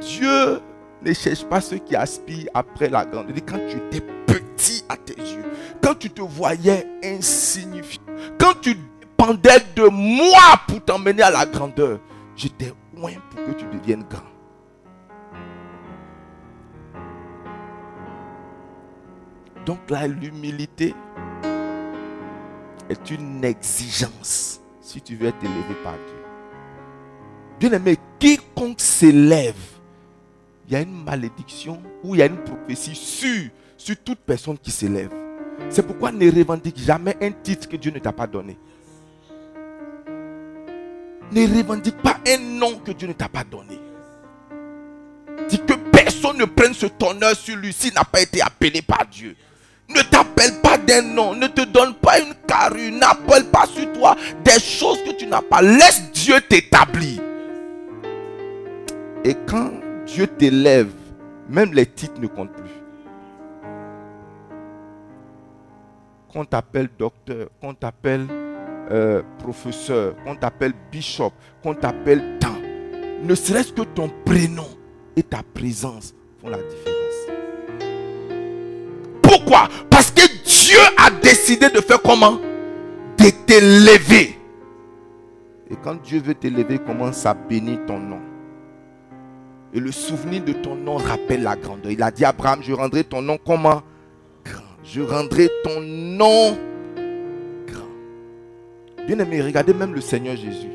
Dieu 0.00 0.60
ne 1.02 1.12
cherche 1.12 1.44
pas 1.44 1.60
ceux 1.60 1.78
qui 1.78 1.94
aspirent 1.94 2.48
après 2.52 2.88
la 2.88 3.04
grandeur. 3.04 3.36
Quand 3.46 3.58
tu 3.68 3.76
étais 3.76 4.04
petit 4.26 4.84
à 4.88 4.96
tes 4.96 5.20
yeux, 5.20 5.44
quand 5.82 5.94
tu 5.94 6.10
te 6.10 6.22
voyais 6.22 6.86
insignifiant, 7.04 8.02
quand 8.38 8.60
tu 8.60 8.76
dépendais 9.00 9.64
de 9.76 9.84
moi 9.84 10.60
pour 10.66 10.84
t'emmener 10.84 11.22
à 11.22 11.30
la 11.30 11.46
grandeur, 11.46 12.00
j'étais 12.34 12.72
loin 12.96 13.12
pour 13.30 13.44
que 13.44 13.52
tu 13.52 13.66
deviennes 13.66 14.04
grand. 14.10 14.22
Donc 19.64 19.78
là, 19.90 20.06
l'humilité 20.06 20.94
est 22.88 23.10
une 23.10 23.44
exigence 23.44 24.60
si 24.80 25.00
tu 25.00 25.16
veux 25.16 25.28
être 25.28 25.42
élevé 25.42 25.74
par 25.82 25.94
Dieu. 25.94 26.16
Bien 27.58 27.72
aimé, 27.72 27.96
quiconque 28.18 28.80
s'élève, 28.80 29.54
il 30.66 30.72
y 30.72 30.76
a 30.76 30.82
une 30.82 31.04
malédiction 31.04 31.82
ou 32.02 32.14
il 32.14 32.18
y 32.18 32.22
a 32.22 32.26
une 32.26 32.42
prophétie 32.42 32.94
sur 33.76 33.96
toute 34.04 34.18
personne 34.20 34.58
qui 34.58 34.70
s'élève. 34.70 35.10
C'est 35.70 35.86
pourquoi 35.86 36.12
ne 36.12 36.30
revendique 36.30 36.78
jamais 36.78 37.16
un 37.20 37.30
titre 37.30 37.68
que 37.68 37.76
Dieu 37.76 37.90
ne 37.90 37.98
t'a 37.98 38.12
pas 38.12 38.26
donné. 38.26 38.58
Ne 41.32 41.56
revendique 41.56 41.96
pas 42.02 42.18
un 42.28 42.38
nom 42.38 42.78
que 42.78 42.92
Dieu 42.92 43.08
ne 43.08 43.12
t'a 43.12 43.28
pas 43.28 43.44
donné. 43.44 43.80
Dis 45.48 45.58
que 45.58 45.74
personne 45.90 46.38
ne 46.38 46.44
prenne 46.44 46.74
ce 46.74 46.86
honneur 47.02 47.34
sur 47.34 47.56
lui 47.56 47.72
s'il 47.72 47.94
n'a 47.94 48.04
pas 48.04 48.20
été 48.20 48.40
appelé 48.40 48.82
par 48.82 49.06
Dieu. 49.06 49.34
Ne 49.88 50.02
t'appelle 50.10 50.60
pas 50.62 50.78
d'un 50.78 51.02
nom, 51.02 51.34
ne 51.34 51.46
te 51.46 51.64
donne 51.64 51.94
pas 51.94 52.18
une 52.18 52.34
carrure, 52.46 52.92
n'appelle 52.92 53.44
pas 53.46 53.66
sur 53.66 53.90
toi 53.92 54.16
des 54.44 54.60
choses 54.60 55.02
que 55.04 55.12
tu 55.12 55.26
n'as 55.26 55.42
pas. 55.42 55.62
Laisse 55.62 56.10
Dieu 56.12 56.40
t'établir. 56.48 57.22
Et 59.24 59.34
quand 59.46 59.70
Dieu 60.06 60.26
t'élève, 60.26 60.92
même 61.48 61.72
les 61.72 61.86
titres 61.86 62.20
ne 62.20 62.26
comptent 62.26 62.52
plus. 62.52 62.70
Qu'on 66.32 66.44
t'appelle 66.44 66.88
docteur, 66.98 67.48
qu'on 67.60 67.74
t'appelle 67.74 68.26
euh, 68.90 69.22
professeur, 69.38 70.14
qu'on 70.24 70.36
t'appelle 70.36 70.74
bishop, 70.92 71.32
qu'on 71.62 71.74
t'appelle 71.74 72.38
tant, 72.38 72.56
ne 73.22 73.34
serait-ce 73.34 73.72
que 73.72 73.82
ton 73.82 74.10
prénom 74.24 74.68
et 75.16 75.22
ta 75.22 75.42
présence 75.54 76.14
font 76.40 76.48
la 76.48 76.58
différence. 76.58 76.95
Pourquoi? 79.46 79.68
Parce 79.88 80.10
que 80.10 80.26
Dieu 80.44 80.78
a 80.98 81.10
décidé 81.10 81.68
de 81.70 81.80
faire 81.80 82.02
comment? 82.02 82.38
De 83.16 83.30
t'élever. 83.46 84.36
Et 85.70 85.76
quand 85.82 86.02
Dieu 86.02 86.20
veut 86.20 86.34
t'élever, 86.34 86.78
commence 86.78 87.24
à 87.26 87.34
bénir 87.34 87.78
ton 87.86 87.98
nom. 87.98 88.18
Et 89.72 89.78
le 89.78 89.92
souvenir 89.92 90.42
de 90.42 90.52
ton 90.52 90.74
nom 90.74 90.96
rappelle 90.96 91.42
la 91.42 91.54
grandeur. 91.54 91.92
Il 91.92 92.02
a 92.02 92.10
dit 92.10 92.24
à 92.24 92.30
Abraham, 92.30 92.60
je 92.62 92.72
rendrai 92.72 93.04
ton 93.04 93.22
nom 93.22 93.38
comment? 93.44 93.82
Grand. 94.44 94.62
Je 94.82 95.00
rendrai 95.00 95.48
ton 95.62 95.80
nom 95.80 96.56
grand. 97.66 99.06
Bien 99.06 99.18
aimé, 99.20 99.42
regardez 99.42 99.74
même 99.74 99.94
le 99.94 100.00
Seigneur 100.00 100.36
Jésus. 100.36 100.70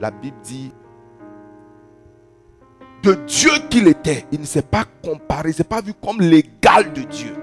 La 0.00 0.12
Bible 0.12 0.36
dit, 0.44 0.70
de 3.02 3.14
Dieu 3.26 3.50
qu'il 3.68 3.88
était, 3.88 4.26
il 4.30 4.40
ne 4.40 4.46
s'est 4.46 4.62
pas 4.62 4.84
comparé, 5.02 5.48
il 5.48 5.52
ne 5.52 5.56
s'est 5.56 5.64
pas 5.64 5.80
vu 5.80 5.92
comme 5.94 6.20
l'égal 6.20 6.92
de 6.92 7.02
Dieu. 7.02 7.34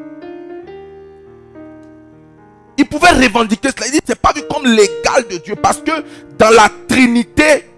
Il 2.78 2.86
pouvait 2.88 3.12
revendiquer 3.12 3.70
cela. 3.76 3.88
Il 3.88 3.94
dit, 3.94 4.00
c'est 4.06 4.20
pas 4.20 4.34
vu 4.34 4.42
comme 4.50 4.66
l'égal 4.66 5.26
de 5.30 5.38
Dieu. 5.38 5.56
Parce 5.56 5.78
que 5.78 5.92
dans 6.38 6.50
la 6.50 6.70
Trinité, 6.88 7.70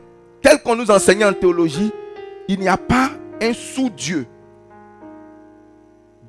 tel 0.42 0.62
qu'on 0.62 0.76
nous 0.76 0.90
enseignait 0.90 1.26
en 1.26 1.34
théologie, 1.34 1.92
il 2.48 2.60
n'y 2.60 2.68
a 2.68 2.78
pas 2.78 3.12
un 3.42 3.54
sous-Dieu. 3.54 4.26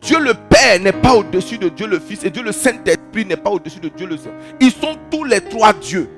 Dieu 0.00 0.18
le 0.20 0.34
Père 0.34 0.80
n'est 0.80 0.92
pas 0.92 1.14
au-dessus 1.14 1.58
de 1.58 1.68
Dieu 1.68 1.86
le 1.86 1.98
Fils 1.98 2.24
et 2.24 2.30
Dieu 2.30 2.42
le 2.42 2.52
Saint-Esprit 2.52 3.24
n'est 3.26 3.36
pas 3.36 3.50
au-dessus 3.50 3.80
de 3.80 3.88
Dieu 3.88 4.06
le 4.06 4.16
Saint. 4.16 4.30
Ils 4.60 4.70
sont 4.70 4.96
tous 5.10 5.24
les 5.24 5.40
trois 5.40 5.72
dieux. 5.72 6.08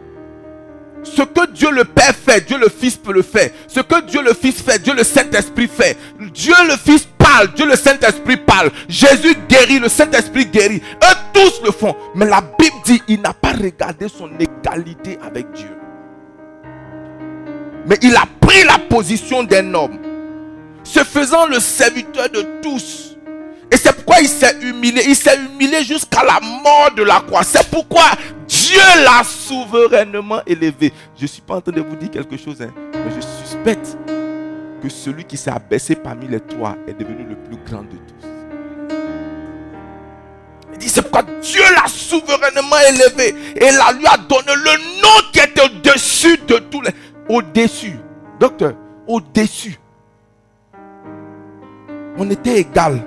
Ce 1.02 1.22
que 1.22 1.50
Dieu 1.52 1.70
le 1.70 1.84
Père 1.84 2.14
fait, 2.14 2.46
Dieu 2.46 2.58
le 2.58 2.68
Fils 2.68 2.96
peut 2.96 3.12
le 3.12 3.22
faire. 3.22 3.50
Ce 3.66 3.80
que 3.80 4.02
Dieu 4.02 4.22
le 4.22 4.34
Fils 4.34 4.60
fait, 4.60 4.78
Dieu 4.82 4.94
le 4.94 5.04
Saint-Esprit 5.04 5.68
fait. 5.68 5.96
Dieu 6.32 6.54
le 6.66 6.76
Fils 6.76 7.06
parle, 7.18 7.52
Dieu 7.54 7.66
le 7.66 7.76
Saint-Esprit 7.76 8.36
parle. 8.36 8.70
Jésus 8.88 9.36
guérit, 9.48 9.78
le 9.78 9.88
Saint-Esprit 9.88 10.46
guérit. 10.46 10.82
Eux 11.02 11.16
tous 11.32 11.62
le 11.64 11.70
font. 11.70 11.96
Mais 12.14 12.26
la 12.26 12.40
Bible 12.40 12.76
dit, 12.84 13.02
il 13.08 13.20
n'a 13.20 13.32
pas 13.32 13.52
regardé 13.52 14.08
son 14.08 14.30
égalité 14.38 15.18
avec 15.22 15.50
Dieu. 15.52 15.70
Mais 17.86 17.96
il 18.02 18.14
a 18.14 18.24
pris 18.40 18.62
la 18.64 18.78
position 18.78 19.42
d'un 19.42 19.72
homme, 19.74 19.98
se 20.84 21.00
faisant 21.00 21.46
le 21.46 21.60
serviteur 21.60 22.28
de 22.28 22.46
tous. 22.62 23.16
Et 23.72 23.76
c'est 23.76 23.92
pourquoi 23.92 24.20
il 24.20 24.28
s'est 24.28 24.56
humilié. 24.60 25.02
Il 25.06 25.16
s'est 25.16 25.36
humilié 25.36 25.84
jusqu'à 25.84 26.24
la 26.24 26.40
mort 26.40 26.90
de 26.96 27.02
la 27.04 27.20
croix. 27.20 27.42
C'est 27.42 27.66
pourquoi 27.70 28.02
l'a 28.76 29.22
souverainement 29.24 30.40
élevé. 30.46 30.92
Je 31.16 31.22
ne 31.22 31.26
suis 31.26 31.42
pas 31.42 31.56
en 31.56 31.60
train 31.60 31.72
de 31.72 31.80
vous 31.80 31.96
dire 31.96 32.10
quelque 32.10 32.36
chose, 32.36 32.60
hein, 32.62 32.72
mais 32.92 33.10
je 33.14 33.20
suspecte 33.20 33.96
que 34.82 34.88
celui 34.88 35.24
qui 35.24 35.36
s'est 35.36 35.50
abaissé 35.50 35.94
parmi 35.94 36.26
les 36.26 36.40
trois 36.40 36.76
est 36.86 36.94
devenu 36.94 37.24
le 37.24 37.36
plus 37.36 37.56
grand 37.66 37.82
de 37.82 37.96
tous. 37.96 38.26
Il 40.72 40.78
dit, 40.78 40.88
c'est 40.88 41.02
pourquoi 41.02 41.22
Dieu 41.22 41.62
l'a 41.74 41.86
souverainement 41.88 42.76
élevé 42.88 43.34
et 43.56 43.70
la 43.72 43.92
lui 43.92 44.06
a 44.06 44.16
donné 44.16 44.54
le 44.56 45.02
nom 45.02 45.30
qui 45.32 45.40
est 45.40 45.60
au-dessus 45.60 46.38
de 46.46 46.58
tous 46.58 46.80
les... 46.80 46.90
Au-dessus. 47.28 47.98
Docteur, 48.38 48.72
au-dessus. 49.06 49.78
On 52.16 52.28
était 52.30 52.58
égal. 52.58 53.06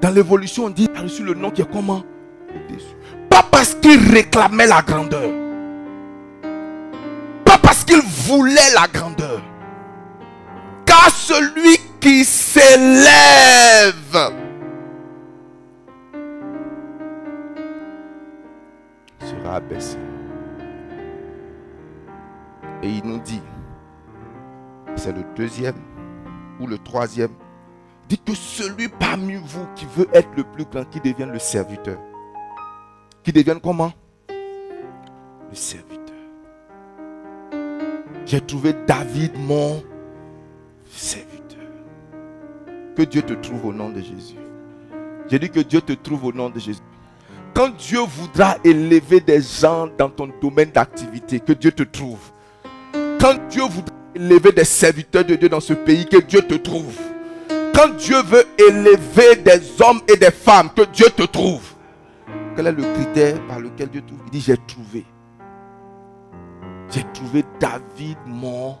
Dans 0.00 0.10
l'évolution, 0.10 0.64
on 0.66 0.70
dit, 0.70 0.88
il 0.92 0.98
a 0.98 1.02
reçu 1.02 1.22
le 1.22 1.34
nom 1.34 1.50
qui 1.50 1.62
est 1.62 1.70
comment? 1.70 2.02
Au-dessus. 2.48 2.96
Pas 3.32 3.42
parce 3.50 3.74
qu'il 3.76 4.12
réclamait 4.12 4.66
la 4.66 4.82
grandeur. 4.82 5.30
Pas 7.46 7.56
parce 7.56 7.82
qu'il 7.82 8.02
voulait 8.02 8.74
la 8.74 8.86
grandeur. 8.88 9.40
Car 10.84 11.08
celui 11.08 11.78
qui 11.98 12.26
s'élève 12.26 13.08
sera 19.18 19.56
abaissé. 19.56 19.96
Et 22.82 22.90
il 22.90 23.02
nous 23.06 23.20
dit, 23.20 23.40
c'est 24.94 25.12
le 25.12 25.24
deuxième 25.34 25.80
ou 26.60 26.66
le 26.66 26.76
troisième, 26.76 27.32
dit 28.10 28.18
que 28.18 28.34
celui 28.34 28.88
parmi 28.88 29.36
vous 29.36 29.66
qui 29.74 29.86
veut 29.96 30.08
être 30.12 30.28
le 30.36 30.44
plus 30.44 30.66
grand, 30.66 30.84
qui 30.84 31.00
devienne 31.00 31.32
le 31.32 31.38
serviteur. 31.38 31.96
Qui 33.22 33.32
devienne 33.32 33.60
comment? 33.60 33.92
Le 34.28 35.54
serviteur. 35.54 35.98
J'ai 38.26 38.40
trouvé 38.40 38.74
David 38.86 39.32
mon 39.38 39.82
serviteur. 40.90 41.58
Que 42.96 43.02
Dieu 43.02 43.22
te 43.22 43.34
trouve 43.34 43.66
au 43.66 43.72
nom 43.72 43.90
de 43.90 44.00
Jésus. 44.00 44.36
J'ai 45.30 45.38
dit 45.38 45.50
que 45.50 45.60
Dieu 45.60 45.80
te 45.80 45.92
trouve 45.92 46.26
au 46.26 46.32
nom 46.32 46.50
de 46.50 46.58
Jésus. 46.58 46.80
Quand 47.54 47.68
Dieu 47.76 48.00
voudra 48.00 48.56
élever 48.64 49.20
des 49.20 49.40
gens 49.40 49.88
dans 49.98 50.08
ton 50.08 50.30
domaine 50.40 50.70
d'activité, 50.70 51.38
que 51.38 51.52
Dieu 51.52 51.70
te 51.70 51.82
trouve. 51.82 52.18
Quand 53.20 53.34
Dieu 53.48 53.62
voudra 53.62 53.94
élever 54.14 54.52
des 54.52 54.64
serviteurs 54.64 55.24
de 55.24 55.36
Dieu 55.36 55.48
dans 55.48 55.60
ce 55.60 55.74
pays, 55.74 56.06
que 56.06 56.16
Dieu 56.18 56.42
te 56.42 56.54
trouve. 56.54 56.98
Quand 57.74 57.96
Dieu 57.96 58.22
veut 58.22 58.44
élever 58.58 59.36
des 59.36 59.80
hommes 59.80 60.00
et 60.08 60.16
des 60.16 60.30
femmes, 60.30 60.70
que 60.74 60.82
Dieu 60.86 61.06
te 61.14 61.22
trouve. 61.22 61.71
Quel 62.54 62.66
est 62.66 62.72
le 62.72 62.82
critère 62.94 63.46
par 63.46 63.60
lequel 63.60 63.88
Dieu 63.88 64.02
trouve? 64.02 64.20
Il 64.26 64.30
dit, 64.30 64.40
j'ai 64.40 64.56
trouvé. 64.56 65.04
J'ai 66.90 67.04
trouvé 67.14 67.44
David, 67.58 68.18
mon 68.26 68.76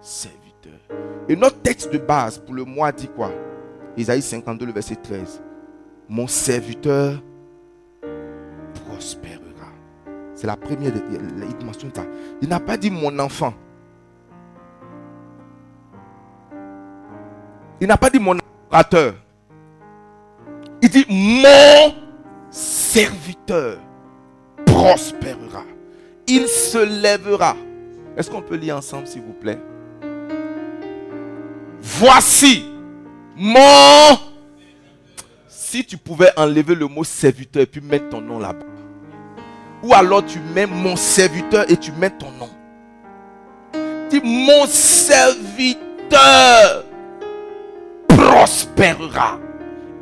serviteur. 0.00 0.80
Et 1.28 1.36
notre 1.36 1.60
texte 1.60 1.92
de 1.92 1.98
base 1.98 2.38
pour 2.38 2.54
le 2.54 2.64
mois 2.64 2.90
dit 2.92 3.08
quoi? 3.08 3.30
Isaïe 3.96 4.22
52, 4.22 4.66
le 4.66 4.72
verset 4.72 4.96
13. 4.96 5.42
Mon 6.08 6.26
serviteur 6.26 7.22
prospérera. 8.86 9.40
C'est 10.34 10.46
la 10.46 10.56
première. 10.56 10.92
Il 10.94 11.66
mentionne 11.66 11.94
ça. 11.94 12.04
Il 12.40 12.48
n'a 12.48 12.60
pas 12.60 12.76
dit 12.76 12.90
mon 12.90 13.18
enfant. 13.18 13.54
Il 17.80 17.88
n'a 17.88 17.96
pas 17.96 18.08
dit 18.10 18.18
mon 18.18 18.36
adorateur. 18.70 19.14
Il 20.82 20.88
dit 20.88 21.06
mon 21.08 22.03
serviteur 22.54 23.78
prospérera. 24.64 25.64
Il 26.28 26.46
se 26.46 26.78
lèvera. 26.78 27.56
Est-ce 28.16 28.30
qu'on 28.30 28.42
peut 28.42 28.54
lire 28.54 28.76
ensemble, 28.76 29.08
s'il 29.08 29.22
vous 29.22 29.32
plaît? 29.32 29.58
Voici 31.82 32.64
mon... 33.36 34.16
Si 35.48 35.84
tu 35.84 35.96
pouvais 35.96 36.30
enlever 36.36 36.76
le 36.76 36.86
mot 36.86 37.02
serviteur 37.02 37.62
et 37.62 37.66
puis 37.66 37.80
mettre 37.80 38.08
ton 38.10 38.20
nom 38.20 38.38
là-bas. 38.38 38.64
Ou 39.82 39.92
alors 39.92 40.24
tu 40.24 40.38
mets 40.54 40.66
mon 40.66 40.94
serviteur 40.94 41.68
et 41.68 41.76
tu 41.76 41.90
mets 41.90 42.10
ton 42.10 42.30
nom. 42.30 42.48
Dis 44.08 44.20
mon 44.22 44.66
serviteur 44.66 45.74
prospérera. 48.06 49.40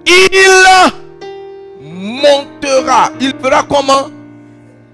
Il 0.06 1.01
montera. 2.02 3.10
Il 3.20 3.32
fera 3.40 3.62
comment? 3.62 4.10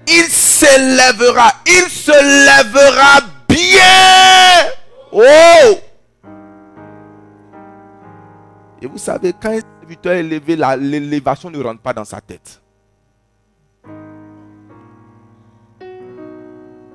Il 0.07 0.25
s'élèvera. 0.25 1.51
Il 1.65 1.89
se 1.89 2.11
lèvera 2.11 3.21
bien. 3.47 4.69
Oh 5.11 5.77
Et 8.81 8.87
vous 8.87 8.97
savez, 8.97 9.33
quand 9.33 9.49
un 9.49 9.59
serviteur 9.81 10.13
est 10.13 10.19
élevé, 10.19 10.55
l'élévation 10.55 11.49
ne 11.49 11.61
rentre 11.61 11.81
pas 11.81 11.93
dans 11.93 12.05
sa 12.05 12.21
tête. 12.21 12.61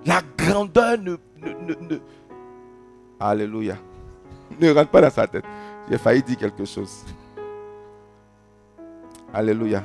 La 0.07 0.21
grandeur 0.37 0.99
ne, 0.99 1.17
Alléluia. 3.21 3.77
Ne 4.61 4.71
rentre 4.71 4.91
pas 4.91 5.01
dans 5.01 5.11
sa 5.11 5.27
tête. 5.27 5.45
J'ai 5.91 5.99
failli 5.99 6.23
dire 6.23 6.37
quelque 6.37 6.65
chose. 6.65 7.05
Alléluia. 9.33 9.83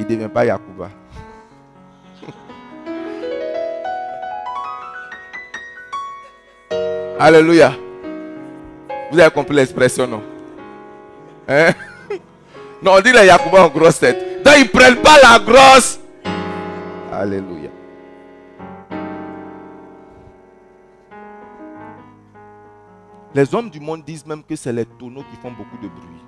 Il 0.00 0.06
ne 0.06 0.08
devient 0.08 0.30
pas 0.32 0.46
Yacouba. 0.46 0.88
Alléluia. 7.20 7.74
Vous 9.12 9.18
avez 9.18 9.30
compris 9.30 9.54
l'expression, 9.56 10.06
non? 10.06 10.22
Hein? 11.46 11.72
Non, 12.82 12.92
on 12.96 13.00
dit 13.02 13.12
les 13.12 13.26
Yacouba 13.26 13.66
en 13.66 13.68
grosse 13.68 13.98
tête. 13.98 14.42
Donc 14.42 14.54
ils 14.56 14.64
ne 14.64 14.68
prennent 14.70 15.02
pas 15.02 15.18
la 15.22 15.38
grosse. 15.38 16.00
Alléluia. 17.12 17.68
Les 23.34 23.54
hommes 23.54 23.68
du 23.68 23.80
monde 23.80 24.02
disent 24.02 24.24
même 24.24 24.42
que 24.42 24.56
c'est 24.56 24.72
les 24.72 24.86
tonneaux 24.86 25.24
qui 25.30 25.36
font 25.42 25.50
beaucoup 25.52 25.76
de 25.76 25.88
bruit. 25.88 26.24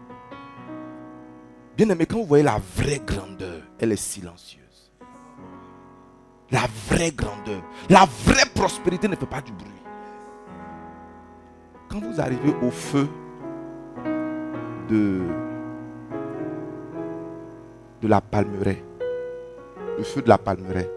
Bien 1.82 1.94
aimé, 1.94 2.06
quand 2.06 2.18
vous 2.18 2.26
voyez 2.26 2.44
la 2.44 2.60
vraie 2.76 3.00
grandeur, 3.04 3.60
elle 3.80 3.90
est 3.90 3.96
silencieuse. 3.96 4.92
La 6.52 6.68
vraie 6.88 7.10
grandeur, 7.10 7.60
la 7.90 8.06
vraie 8.24 8.48
prospérité 8.54 9.08
ne 9.08 9.16
fait 9.16 9.26
pas 9.26 9.40
du 9.40 9.50
bruit. 9.50 9.82
Quand 11.90 11.98
vous 11.98 12.20
arrivez 12.20 12.54
au 12.62 12.70
feu 12.70 13.08
de, 14.88 15.22
de 18.00 18.06
la 18.06 18.20
palmeraie, 18.20 18.84
le 19.98 20.04
feu 20.04 20.22
de 20.22 20.28
la 20.28 20.38
palmeraie, 20.38 20.88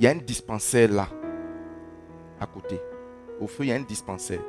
il 0.00 0.04
y 0.04 0.08
a 0.08 0.10
un 0.10 0.16
dispensaire 0.16 0.90
là, 0.90 1.06
à 2.40 2.46
côté. 2.46 2.80
Au 3.40 3.46
feu, 3.46 3.66
il 3.66 3.68
y 3.68 3.72
a 3.72 3.76
un 3.76 3.82
dispensaire. 3.82 4.40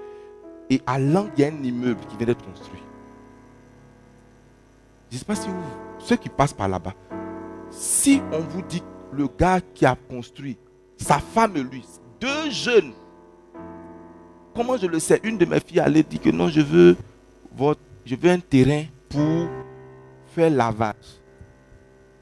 Et 0.68 0.82
à 0.88 0.98
l'angle, 0.98 1.30
il 1.38 1.42
y 1.42 1.44
a 1.46 1.50
un 1.50 1.64
immeuble 1.64 2.02
qui 2.08 2.18
vient 2.18 2.26
d'être 2.26 2.44
construit. 2.44 2.82
Je 5.10 5.16
ne 5.16 5.20
sais 5.20 5.26
pas 5.26 5.36
si 5.36 5.48
vous, 5.48 5.56
ceux 6.00 6.16
qui 6.16 6.30
passent 6.30 6.54
par 6.54 6.68
là-bas, 6.68 6.94
si 7.72 8.22
on 8.32 8.40
vous 8.40 8.62
dit 8.62 8.84
le 9.12 9.28
gars 9.28 9.60
qui 9.74 9.86
a 9.86 9.96
construit, 9.96 10.58
sa 10.98 11.20
femme 11.20 11.58
et 11.58 11.64
lui, 11.64 11.84
deux 12.20 12.50
jeunes, 12.52 12.92
comment 14.56 14.78
je 14.78 14.86
le 14.86 15.00
sais? 15.00 15.20
Une 15.24 15.38
de 15.38 15.46
mes 15.46 15.60
filles 15.60 15.80
allait 15.80 16.04
dire 16.04 16.22
que 16.22 16.30
non, 16.30 16.50
je 16.50 16.62
veux, 16.62 16.98
votre, 17.56 17.80
je 18.06 18.16
veux 18.16 18.30
un 18.30 18.40
terrain 18.40 18.84
pour 19.10 19.48
faire 20.36 20.50
lavage. 20.50 20.96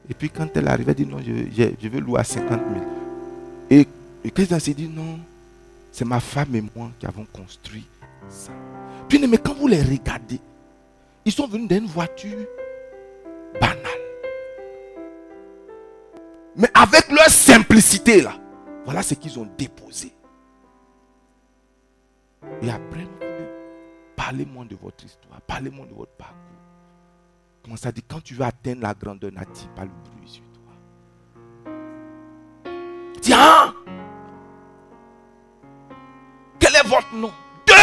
Et 0.08 0.14
puis 0.14 0.30
quand 0.30 0.48
elle 0.56 0.68
arrivait, 0.68 0.92
elle 0.92 1.04
dit 1.04 1.06
non, 1.06 1.18
je, 1.18 1.72
je, 1.80 1.88
veux 1.88 2.00
louer 2.00 2.20
à 2.20 2.24
50 2.24 2.48
000. 2.48 2.86
Et, 3.70 3.86
et 4.24 4.30
quelqu'un 4.30 4.58
s'est 4.58 4.72
dit 4.72 4.88
non, 4.88 5.18
c'est 5.92 6.06
ma 6.06 6.20
femme 6.20 6.54
et 6.54 6.62
moi 6.74 6.90
qui 6.98 7.06
avons 7.06 7.26
construit 7.32 7.84
ça. 8.28 8.52
Puis 9.08 9.26
mais 9.26 9.38
quand 9.38 9.54
vous 9.54 9.68
les 9.68 9.82
regardez, 9.82 10.40
ils 11.24 11.32
sont 11.32 11.46
venus 11.46 11.68
d'une 11.68 11.86
voiture 11.86 12.46
banale. 13.60 13.76
Mais 16.56 16.70
avec 16.74 17.08
leur 17.10 17.28
simplicité 17.28 18.20
là, 18.22 18.34
voilà 18.84 19.02
ce 19.02 19.14
qu'ils 19.14 19.38
ont 19.38 19.48
déposé. 19.56 20.12
Et 22.62 22.70
après, 22.70 23.06
parlez-moi 24.16 24.64
de 24.64 24.76
votre 24.76 25.04
histoire, 25.04 25.40
parlez-moi 25.42 25.86
de 25.86 25.94
votre 25.94 26.12
parcours. 26.12 26.36
Comment 27.62 27.76
ça 27.76 27.92
dit, 27.92 28.02
quand 28.02 28.22
tu 28.22 28.34
veux 28.34 28.44
atteindre 28.44 28.82
la 28.82 28.94
grandeur, 28.94 29.30
n'attire 29.32 29.68
pas 29.74 29.82
le 29.84 29.90
bruit 29.90 30.28
sur 30.28 30.42
toi. 30.52 30.72
Tiens, 33.20 33.74
quel 36.58 36.74
est 36.74 36.88
votre 36.88 37.14
nom? 37.14 37.30
Deux 37.66 37.74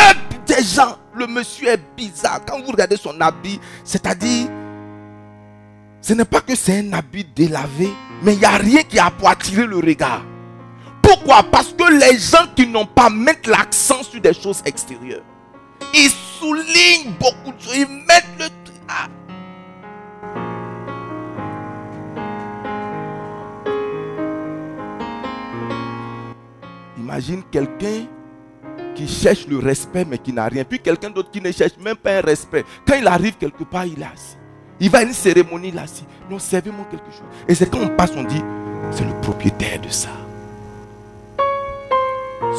des 0.55 0.63
gens, 0.63 0.97
le 1.13 1.28
monsieur 1.28 1.67
est 1.67 1.95
bizarre. 1.95 2.43
Quand 2.45 2.59
vous 2.61 2.71
regardez 2.71 2.97
son 2.97 3.19
habit, 3.21 3.59
c'est-à-dire, 3.84 4.49
ce 6.06 6.14
n'est 6.14 6.24
pas 6.24 6.41
que 6.41 6.53
c'est 6.56 6.78
un 6.78 6.93
habit 6.93 7.26
délavé, 7.36 7.89
mais 8.22 8.34
il 8.34 8.38
n'y 8.39 8.45
a 8.45 8.58
rien 8.58 8.84
qui 8.84 8.99
a 8.99 9.10
pour 9.10 9.28
attirer 9.28 9.66
le 9.66 9.78
regard. 9.78 10.24
Pourquoi? 11.01 11.41
Parce 11.41 11.74
que 11.74 11.91
les 11.99 12.20
gens 12.20 12.45
qui 12.56 12.68
n'ont 12.68 12.86
pas 12.86 13.10
mettent 13.10 13.47
l'accent 13.47 14.03
sur 14.03 14.22
des 14.22 14.34
choses 14.34 14.62
extérieures. 14.66 15.24
Ils 15.95 16.12
soulignent 16.39 17.12
beaucoup 17.20 17.58
de 17.58 17.60
choses. 17.60 17.76
Ils 17.76 17.88
mettent 17.88 18.24
le. 18.38 18.45
Ah. 18.88 19.08
Imagine 26.99 27.41
quelqu'un 27.49 28.06
qui 28.93 29.08
cherche 29.08 29.47
le 29.47 29.58
respect 29.58 30.06
mais 30.06 30.20
qui 30.20 30.32
n'a 30.32 30.45
rien. 30.45 30.64
Puis 30.66 30.80
quelqu'un 30.80 31.10
d'autre 31.10 31.32
qui 31.32 31.41
ne 31.41 31.51
cherche 31.51 31.78
même 31.84 31.95
pas 31.95 32.20
un 32.20 32.22
respect. 32.22 32.64
Quand 32.88 32.95
il 32.95 33.08
arrive 33.08 33.38
quelque 33.38 33.64
part, 33.64 33.88
il 33.88 33.99
est 33.99 34.06
assis. 34.06 34.38
Il 34.80 34.89
va 34.89 34.99
à 34.99 35.03
une 35.03 35.13
cérémonie, 35.13 35.69
est 35.69 35.80
assis. 35.80 36.05
Non, 36.30 36.39
servez-moi 36.39 36.86
quelque 36.91 37.11
chose. 37.11 37.23
Et 37.47 37.55
c'est 37.55 37.69
quand 37.69 37.80
on 37.80 37.89
passe, 37.89 38.11
on 38.15 38.23
dit, 38.23 38.41
c'est 38.91 39.05
le 39.05 39.13
propriétaire 39.21 39.80
de 39.80 39.89
ça. 39.89 40.09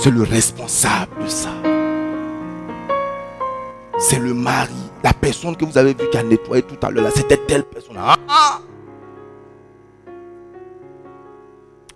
C'est 0.03 0.11
le 0.11 0.23
responsable 0.23 1.25
de 1.25 1.29
ça. 1.29 1.51
C'est 3.99 4.19
le 4.19 4.35
mari, 4.35 4.75
la 5.03 5.13
personne 5.15 5.57
que 5.57 5.65
vous 5.65 5.79
avez 5.79 5.95
vu 5.95 6.09
qui 6.11 6.19
a 6.19 6.23
nettoyé 6.23 6.63
tout 6.63 6.77
à 6.87 6.91
l'heure 6.91 7.05
là, 7.05 7.11
c'était 7.15 7.39
telle 7.39 7.65
personne. 7.65 7.97
Ah! 7.99 8.61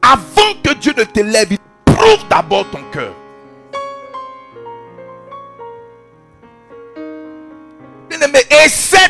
Avant 0.03 0.55
que 0.63 0.75
Dieu 0.75 0.95
ne 0.97 1.05
t'élève, 1.05 1.49
il 1.51 1.59
prouve 1.85 2.27
d'abord 2.29 2.69
ton 2.71 2.81
cœur. 2.91 3.13
Bien-aimé, 8.09 8.41
essaie 8.65 9.09
tout 9.09 9.10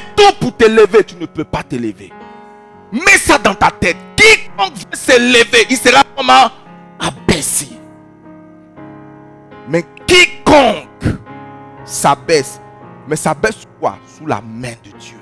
t'élever, 0.50 1.04
tu 1.04 1.16
ne 1.16 1.26
peux 1.26 1.44
pas 1.44 1.62
t'élever. 1.62 2.12
Mets 2.92 3.18
ça 3.18 3.38
dans 3.38 3.54
ta 3.54 3.70
tête. 3.70 3.96
Quiconque 4.16 4.74
veut 4.74 4.96
s'élever, 4.96 5.66
il 5.70 5.76
sera 5.76 6.02
comment 6.16 6.50
Abaissé. 6.98 7.68
Mais 9.68 9.84
quiconque 10.06 11.16
s'abaisse, 11.84 12.60
mais 13.06 13.16
s'abaisse 13.16 13.64
quoi? 13.78 13.98
Sous 14.18 14.26
la 14.26 14.40
main 14.40 14.74
de 14.84 14.90
Dieu. 14.98 15.16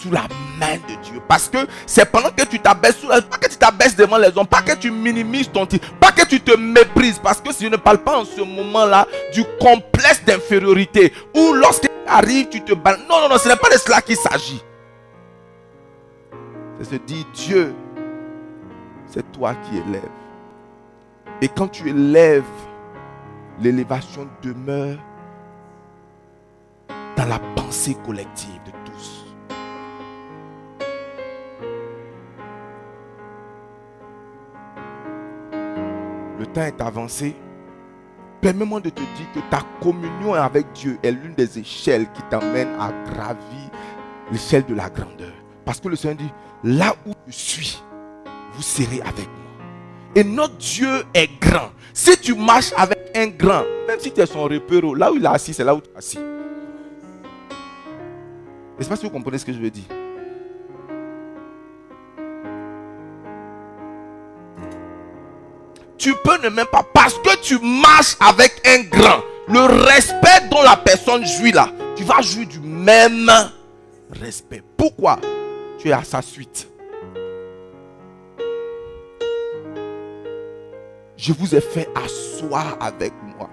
Sous 0.00 0.10
la 0.10 0.28
main 0.60 0.76
de 0.76 1.02
Dieu. 1.02 1.20
Parce 1.26 1.48
que 1.48 1.58
c'est 1.86 2.04
pendant 2.10 2.30
que 2.30 2.44
tu 2.44 2.60
t'abaisses, 2.60 2.96
pas 2.96 3.38
que 3.38 3.48
tu 3.48 3.56
t'abaisses 3.56 3.96
devant 3.96 4.18
les 4.18 4.36
hommes, 4.36 4.46
pas 4.46 4.62
que 4.62 4.76
tu 4.76 4.90
minimises 4.90 5.50
ton 5.50 5.64
titre, 5.66 5.90
pas 5.98 6.12
que 6.12 6.26
tu 6.26 6.40
te 6.40 6.56
méprises. 6.56 7.18
Parce 7.18 7.40
que 7.40 7.52
si 7.52 7.64
je 7.64 7.70
ne 7.70 7.76
parle 7.76 7.98
pas 7.98 8.18
en 8.18 8.24
ce 8.24 8.42
moment-là 8.42 9.06
du 9.32 9.42
complexe 9.58 10.22
d'infériorité, 10.24 11.12
où 11.34 11.54
lorsqu'il 11.54 11.85
arrive, 12.06 12.48
tu 12.48 12.62
te 12.62 12.74
bats. 12.74 12.96
Non, 12.96 13.20
non, 13.20 13.28
non, 13.28 13.38
ce 13.38 13.48
n'est 13.48 13.56
pas 13.56 13.68
de 13.68 13.78
cela 13.78 14.00
qu'il 14.00 14.16
s'agit. 14.16 14.62
C'est 16.78 16.84
se 16.84 16.94
dire, 16.96 17.24
Dieu, 17.32 17.74
c'est 19.06 19.30
toi 19.32 19.54
qui 19.54 19.78
élèves. 19.78 20.02
Et 21.40 21.48
quand 21.48 21.68
tu 21.68 21.88
élèves, 21.88 22.44
l'élévation 23.60 24.28
demeure 24.42 24.98
dans 27.16 27.26
la 27.26 27.38
pensée 27.54 27.96
collective 28.04 28.60
de 28.64 28.70
tous. 28.84 29.24
Le 36.38 36.46
temps 36.46 36.62
est 36.62 36.80
avancé. 36.80 37.34
Permets-moi 38.40 38.80
de 38.80 38.90
te 38.90 39.00
dire 39.00 39.32
que 39.34 39.40
ta 39.50 39.62
communion 39.80 40.34
avec 40.34 40.72
Dieu 40.72 40.98
est 41.02 41.10
l'une 41.10 41.34
des 41.34 41.58
échelles 41.58 42.06
qui 42.12 42.22
t'amène 42.30 42.68
à 42.78 42.92
gravir 43.10 43.70
l'échelle 44.30 44.64
de 44.66 44.74
la 44.74 44.90
grandeur. 44.90 45.32
Parce 45.64 45.80
que 45.80 45.88
le 45.88 45.96
Seigneur 45.96 46.18
dit, 46.18 46.30
là 46.62 46.94
où 47.06 47.12
je 47.26 47.32
suis, 47.32 47.82
vous 48.54 48.62
serez 48.62 49.00
avec 49.00 49.26
moi. 49.26 49.44
Et 50.14 50.24
notre 50.24 50.56
Dieu 50.56 51.04
est 51.12 51.28
grand. 51.40 51.70
Si 51.92 52.16
tu 52.18 52.34
marches 52.34 52.72
avec 52.76 53.10
un 53.14 53.26
grand, 53.28 53.64
même 53.86 53.98
si 53.98 54.12
tu 54.12 54.20
es 54.20 54.26
son 54.26 54.44
repéro, 54.44 54.94
là 54.94 55.10
où 55.10 55.16
il 55.16 55.24
est 55.24 55.28
assis, 55.28 55.52
c'est 55.52 55.64
là 55.64 55.74
où 55.74 55.80
tu 55.80 55.90
es 55.90 55.96
assis. 55.96 56.18
Je 56.18 56.22
ne 58.78 58.82
sais 58.82 58.88
pas 58.88 58.96
si 58.96 59.04
vous 59.04 59.10
comprenez 59.10 59.38
ce 59.38 59.44
que 59.44 59.52
je 59.52 59.58
veux 59.58 59.70
dire? 59.70 59.84
Tu 66.06 66.14
peux 66.22 66.40
ne 66.40 66.50
même 66.50 66.66
pas, 66.66 66.84
parce 66.94 67.14
que 67.14 67.36
tu 67.42 67.58
marches 67.58 68.14
avec 68.20 68.64
un 68.64 68.84
grand, 68.84 69.22
le 69.48 69.58
respect 69.58 70.48
dont 70.48 70.62
la 70.62 70.76
personne 70.76 71.26
jouit 71.26 71.50
là, 71.50 71.68
tu 71.96 72.04
vas 72.04 72.22
jouir 72.22 72.46
du 72.46 72.60
même 72.60 73.28
respect. 74.12 74.62
Pourquoi? 74.76 75.18
Tu 75.80 75.88
es 75.88 75.92
à 75.92 76.04
sa 76.04 76.22
suite. 76.22 76.68
Je 81.16 81.32
vous 81.32 81.56
ai 81.56 81.60
fait 81.60 81.88
asseoir 81.96 82.76
avec 82.78 83.12
moi. 83.36 83.50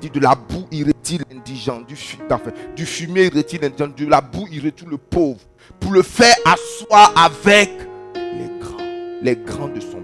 Dit 0.00 0.10
de 0.10 0.18
la 0.18 0.34
boue 0.34 0.66
irait-il 0.72 1.22
indigent, 1.32 1.82
du, 1.82 1.94
fu- 1.94 2.18
enfin, 2.32 2.50
du 2.74 2.84
fumier 2.84 3.26
irait-il 3.26 3.64
indigent, 3.64 3.92
de 3.96 4.06
la 4.06 4.20
boue 4.20 4.48
irait-il 4.50 4.88
le 4.88 4.98
pauvre, 4.98 5.38
pour 5.78 5.92
le 5.92 6.02
faire 6.02 6.34
asseoir 6.46 7.12
avec 7.16 7.70
les 8.16 8.58
grands, 8.58 9.20
les 9.22 9.36
grands 9.36 9.68
de 9.68 9.78
son 9.78 10.02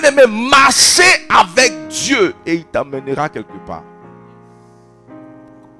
Bien-aimé, 0.00 0.26
marchez 0.26 1.26
avec 1.28 1.88
Dieu 1.88 2.34
et 2.46 2.54
il 2.54 2.64
t'amènera 2.66 3.28
quelque 3.28 3.56
part. 3.66 3.82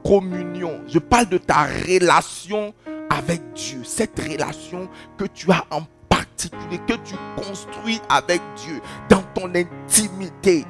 Communion. 0.05 0.81
Je 0.89 0.99
parle 0.99 1.29
de 1.29 1.39
ta 1.39 1.67
relation 1.87 2.75
avec 3.11 3.53
Dieu. 3.53 3.83
Cette 3.85 4.19
relation 4.19 4.89
que 5.17 5.25
tu 5.27 5.53
as 5.53 5.65
en 5.71 5.83
particulier, 6.09 6.81
que 6.87 6.95
tu 6.95 7.15
construis 7.37 8.01
avec 8.09 8.41
Dieu 8.57 8.81
dans 9.09 9.23
ton 9.35 9.53
intimité, 9.55 10.65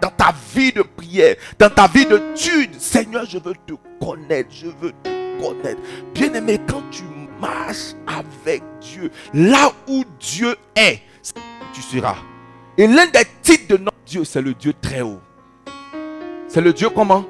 dans 0.00 0.10
ta 0.10 0.32
vie 0.54 0.72
de 0.72 0.82
prière, 0.82 1.36
dans 1.58 1.70
ta 1.70 1.88
vie 1.88 2.06
d'étude. 2.06 2.80
Seigneur, 2.80 3.26
je 3.26 3.38
veux 3.38 3.54
te 3.66 3.74
connaître, 4.02 4.48
je 4.50 4.68
veux 4.68 4.92
te 5.02 5.42
connaître. 5.42 5.80
Bien-aimé, 6.14 6.58
quand 6.66 6.82
tu 6.90 7.02
marches 7.38 7.94
avec 8.06 8.62
Dieu, 8.80 9.10
là 9.34 9.72
où 9.86 10.04
Dieu 10.18 10.56
est, 10.74 11.02
tu 11.74 11.82
seras. 11.82 12.16
Et 12.80 12.86
l'un 12.86 13.06
des 13.06 13.24
titres 13.42 13.76
de 13.76 13.82
notre 13.82 14.04
Dieu, 14.06 14.22
c'est 14.22 14.40
le 14.40 14.54
Dieu 14.54 14.72
très 14.80 15.00
haut. 15.00 15.18
C'est 16.46 16.60
le 16.60 16.72
Dieu 16.72 16.88
comment? 16.90 17.24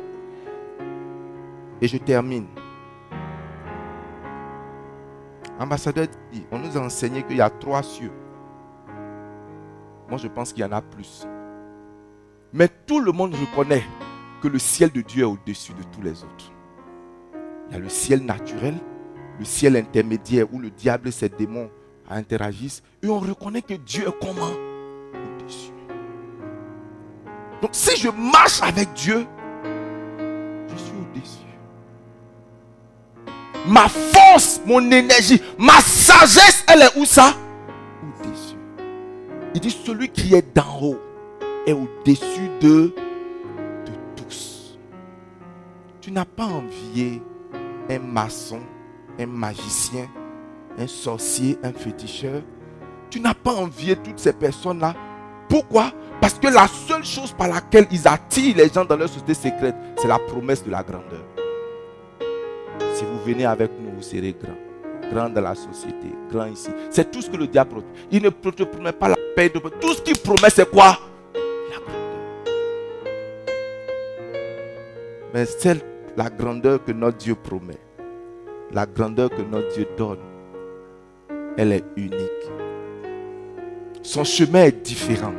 Et 1.81 1.89
je 1.89 1.97
termine. 1.97 2.47
Ambassadeur 5.59 6.07
dit, 6.31 6.45
on 6.53 6.59
nous 6.59 6.77
a 6.77 6.81
enseigné 6.81 7.23
qu'il 7.23 7.39
y 7.39 7.41
a 7.41 7.49
trois 7.49 7.83
cieux. 7.83 8.13
Moi, 10.07 10.19
je 10.19 10.29
pense 10.29 10.53
qu'il 10.53 10.63
y 10.63 10.67
en 10.67 10.73
a 10.73 10.83
plus. 10.83 11.27
Mais 12.53 12.69
tout 12.87 13.01
le 13.01 13.13
monde 13.13 13.35
reconnaît 13.35 13.85
que 14.43 14.49
le 14.49 14.59
ciel 14.59 14.91
de 14.93 15.01
Dieu 15.01 15.23
est 15.23 15.27
au-dessus 15.27 15.73
de 15.73 15.83
tous 15.95 16.03
les 16.03 16.25
autres. 16.25 16.53
Il 17.69 17.73
y 17.73 17.77
a 17.77 17.79
le 17.79 17.89
ciel 17.89 18.23
naturel, 18.23 18.75
le 19.39 19.47
ciel 19.47 19.77
intermédiaire 19.77 20.53
où 20.53 20.59
le 20.59 20.69
diable 20.69 21.09
et 21.09 21.13
ses 21.13 21.31
démons 21.31 21.71
interagissent. 22.07 22.83
Et 23.03 23.09
on 23.09 23.19
reconnaît 23.19 23.63
que 23.63 23.75
Dieu 23.75 24.07
est 24.09 24.19
comment? 24.21 24.68
Donc 27.61 27.71
si 27.73 27.97
je 27.97 28.09
marche 28.09 28.63
avec 28.63 28.93
Dieu, 28.93 29.27
je 30.69 30.77
suis 30.77 30.93
au-dessus. 30.93 31.39
Ma 33.67 33.89
force, 33.89 34.61
mon 34.65 34.81
énergie, 34.91 35.43
ma 35.59 35.81
sagesse, 35.81 36.65
elle 36.69 36.83
est 36.83 36.97
où 36.97 37.05
ça? 37.05 37.35
Au-dessus. 38.03 38.57
Il 39.55 39.61
dit 39.61 39.71
celui 39.71 40.09
qui 40.09 40.35
est 40.35 40.55
d'en 40.55 40.81
haut 40.81 40.99
est 41.67 41.73
au-dessus 41.73 42.49
de, 42.61 42.95
de 43.87 43.93
tous. 44.17 44.79
Tu 46.01 46.13
n'as 46.13 46.25
pas 46.25 46.45
envié 46.47 47.21
un 47.91 47.99
maçon, 47.99 48.61
un 49.19 49.27
magicien, 49.27 50.09
un 50.79 50.87
sorcier, 50.87 51.59
un 51.63 51.73
féticheur. 51.73 52.43
Tu 53.11 53.21
n'as 53.21 53.35
pas 53.35 53.53
envié 53.53 53.97
toutes 53.97 54.19
ces 54.19 54.33
personnes-là. 54.33 54.95
Pourquoi? 55.49 55.93
Parce 56.21 56.35
que 56.35 56.49
la 56.49 56.67
seule 56.67 57.05
chose 57.05 57.33
par 57.33 57.49
laquelle 57.49 57.87
ils 57.91 58.07
attirent 58.07 58.57
les 58.57 58.69
gens 58.69 58.85
dans 58.85 58.97
leur 58.97 59.09
société 59.09 59.35
secrète, 59.35 59.77
c'est 59.97 60.09
la 60.09 60.19
promesse 60.19 60.65
de 60.65 60.71
la 60.71 60.83
grandeur. 60.83 61.25
Si 62.95 63.05
vous 63.05 63.19
venez 63.25 63.47
avec 63.47 63.71
nous, 63.81 63.93
vous 63.97 64.03
serez 64.03 64.33
grand. 64.33 64.57
Grand 65.11 65.31
dans 65.31 65.41
la 65.41 65.55
société, 65.55 66.09
grand 66.31 66.47
ici. 66.47 66.69
C'est 66.91 67.11
tout 67.11 67.23
ce 67.23 67.31
que 67.31 67.37
le 67.37 67.47
diable 67.47 67.71
promet. 67.71 67.87
Il 68.11 68.23
ne 68.23 68.29
te 68.31 68.65
promet 68.65 68.93
pas 68.93 69.09
la 69.09 69.17
paix. 69.35 69.51
Tout 69.51 69.95
ce 69.95 70.03
qu'il 70.03 70.19
promet, 70.19 70.51
c'est 70.51 70.69
quoi? 70.69 70.99
La 71.71 71.79
grandeur. 71.79 72.19
Mais 75.33 75.47
c'est 75.47 75.85
la 76.17 76.29
grandeur 76.29 76.85
que 76.85 76.93
notre 76.93 77.17
Dieu 77.17 77.35
promet. 77.37 77.79
La 78.73 78.85
grandeur 78.85 79.31
que 79.31 79.41
notre 79.41 79.73
Dieu 79.73 79.87
donne. 79.97 80.19
Elle 81.57 81.73
est 81.73 81.85
unique. 81.97 82.51
Son 84.03 84.25
chemin 84.25 84.65
est 84.65 84.85
différent. 84.85 85.33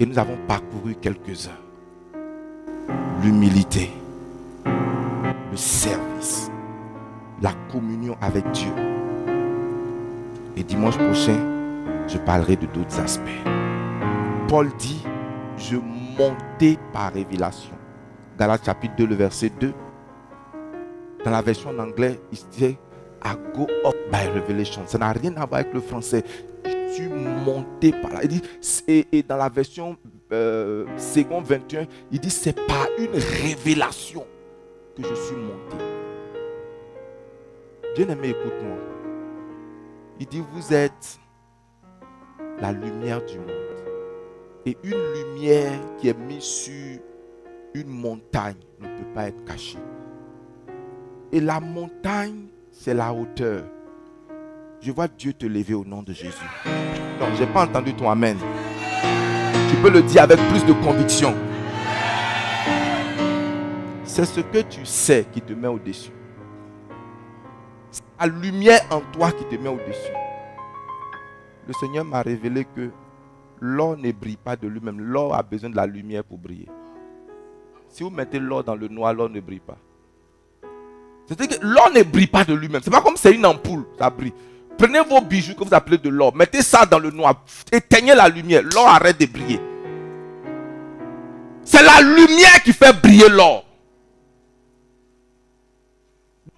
Et 0.00 0.06
nous 0.06 0.18
avons 0.18 0.38
parcouru 0.48 0.94
quelques-uns. 0.94 1.50
L'humilité, 3.22 3.90
le 4.64 5.56
service, 5.56 6.50
la 7.42 7.52
communion 7.70 8.16
avec 8.22 8.50
Dieu. 8.52 8.72
Et 10.56 10.62
dimanche 10.62 10.96
prochain, 10.96 11.36
je 12.08 12.16
parlerai 12.16 12.56
de 12.56 12.64
d'autres 12.64 12.98
aspects. 12.98 13.28
Paul 14.48 14.70
dit, 14.78 15.04
je 15.58 15.76
montais 15.76 16.78
par 16.94 17.12
révélation. 17.12 17.74
Galates 18.38 18.64
chapitre 18.64 18.94
2, 18.96 19.06
le 19.06 19.14
verset 19.16 19.52
2. 19.60 19.74
Dans 21.26 21.30
la 21.30 21.42
version 21.42 21.70
en 21.70 21.78
anglais, 21.78 22.18
il 22.32 22.38
dit, 22.56 22.76
I 23.22 23.34
go 23.54 23.66
up 23.84 23.96
by 24.10 24.28
revelation. 24.34 24.80
Ça 24.86 24.96
n'a 24.96 25.12
rien 25.12 25.36
à 25.36 25.44
voir 25.44 25.60
avec 25.60 25.74
le 25.74 25.80
français. 25.80 26.24
Suis 26.92 27.08
monté 27.08 27.92
par 27.92 28.12
là. 28.12 28.20
Il 28.22 28.28
dit, 28.28 28.42
et, 28.88 29.06
et 29.12 29.22
dans 29.22 29.36
la 29.36 29.48
version 29.48 29.96
euh, 30.32 30.86
second 30.96 31.40
21, 31.40 31.86
il 32.10 32.20
dit, 32.20 32.30
c'est 32.30 32.54
par 32.66 32.88
une 32.98 33.14
révélation 33.14 34.26
que 34.96 35.02
je 35.02 35.14
suis 35.14 35.36
monté. 35.36 35.76
Bien-aimé, 37.96 38.28
écoute-moi. 38.30 38.78
Il 40.18 40.26
dit, 40.26 40.42
vous 40.52 40.72
êtes 40.72 41.18
la 42.60 42.72
lumière 42.72 43.24
du 43.24 43.38
monde. 43.38 43.50
Et 44.66 44.76
une 44.82 45.02
lumière 45.14 45.80
qui 45.98 46.08
est 46.08 46.18
mise 46.18 46.42
sur 46.42 46.98
une 47.74 47.88
montagne 47.88 48.56
ne 48.80 48.86
peut 48.86 49.14
pas 49.14 49.28
être 49.28 49.44
cachée. 49.44 49.78
Et 51.32 51.40
la 51.40 51.60
montagne, 51.60 52.46
c'est 52.70 52.94
la 52.94 53.12
hauteur. 53.12 53.64
Je 54.82 54.90
vois 54.92 55.08
Dieu 55.08 55.34
te 55.34 55.44
lever 55.44 55.74
au 55.74 55.84
nom 55.84 56.02
de 56.02 56.14
Jésus. 56.14 56.32
Non, 57.20 57.26
je 57.34 57.44
n'ai 57.44 57.52
pas 57.52 57.64
entendu 57.64 57.92
ton 57.92 58.08
Amen. 58.08 58.38
Tu 59.68 59.76
peux 59.76 59.90
le 59.90 60.00
dire 60.00 60.22
avec 60.22 60.38
plus 60.48 60.64
de 60.64 60.72
conviction. 60.72 61.34
C'est 64.04 64.24
ce 64.24 64.40
que 64.40 64.62
tu 64.62 64.86
sais 64.86 65.26
qui 65.30 65.42
te 65.42 65.52
met 65.52 65.68
au-dessus. 65.68 66.12
C'est 67.90 68.02
la 68.18 68.26
lumière 68.26 68.80
en 68.90 69.02
toi 69.12 69.30
qui 69.32 69.44
te 69.44 69.60
met 69.62 69.68
au-dessus. 69.68 70.12
Le 71.68 71.74
Seigneur 71.74 72.06
m'a 72.06 72.22
révélé 72.22 72.64
que 72.64 72.90
l'or 73.60 73.98
ne 73.98 74.10
brille 74.12 74.38
pas 74.38 74.56
de 74.56 74.66
lui-même. 74.66 74.98
L'or 74.98 75.34
a 75.34 75.42
besoin 75.42 75.68
de 75.68 75.76
la 75.76 75.86
lumière 75.86 76.24
pour 76.24 76.38
briller. 76.38 76.68
Si 77.88 78.02
vous 78.02 78.10
mettez 78.10 78.38
l'or 78.38 78.64
dans 78.64 78.76
le 78.76 78.88
noir, 78.88 79.12
l'or 79.12 79.28
ne 79.28 79.40
brille 79.40 79.60
pas. 79.60 79.76
C'est-à-dire 81.26 81.58
l'or 81.60 81.90
ne 81.94 82.02
brille 82.02 82.26
pas 82.28 82.44
de 82.44 82.54
lui-même. 82.54 82.80
C'est 82.82 82.90
pas 82.90 83.02
comme 83.02 83.16
c'est 83.16 83.34
une 83.34 83.44
ampoule, 83.44 83.84
ça 83.98 84.08
brille. 84.08 84.32
Prenez 84.80 85.00
vos 85.00 85.20
bijoux 85.20 85.54
que 85.54 85.62
vous 85.62 85.74
appelez 85.74 85.98
de 85.98 86.08
l'or, 86.08 86.34
mettez 86.34 86.62
ça 86.62 86.86
dans 86.86 86.98
le 86.98 87.10
noir, 87.10 87.44
éteignez 87.70 88.14
la 88.14 88.30
lumière, 88.30 88.62
l'or 88.62 88.88
arrête 88.88 89.20
de 89.20 89.26
briller. 89.26 89.60
C'est 91.62 91.82
la 91.82 92.00
lumière 92.00 92.62
qui 92.64 92.72
fait 92.72 92.98
briller 92.98 93.28
l'or. 93.28 93.66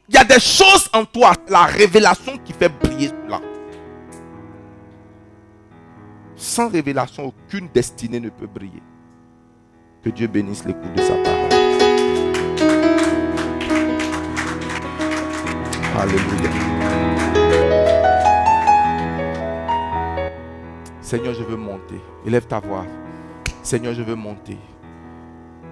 Il 0.09 0.15
y 0.15 0.19
a 0.19 0.23
des 0.23 0.39
choses 0.39 0.89
en 0.93 1.05
toi, 1.05 1.33
la 1.49 1.65
révélation 1.65 2.39
qui 2.45 2.53
fait 2.53 2.69
briller 2.69 3.09
cela. 3.09 3.41
Sans 6.37 6.69
révélation, 6.69 7.25
aucune 7.25 7.71
destinée 7.75 8.21
ne 8.21 8.29
peut 8.29 8.47
briller. 8.47 8.83
Que 10.05 10.11
Dieu 10.11 10.29
bénisse 10.29 10.65
l'écoute 10.65 10.93
de 10.95 11.03
sa 11.03 11.15
parole. 11.15 11.49
Alléluia. 15.99 16.72
Seigneur, 21.13 21.35
je 21.35 21.43
veux 21.43 21.59
monter. 21.59 22.01
Élève 22.27 22.47
ta 22.47 22.59
voix. 22.59 22.87
Seigneur, 23.63 23.93
je 23.93 24.01
veux 24.01 24.15
monter. 24.15 24.57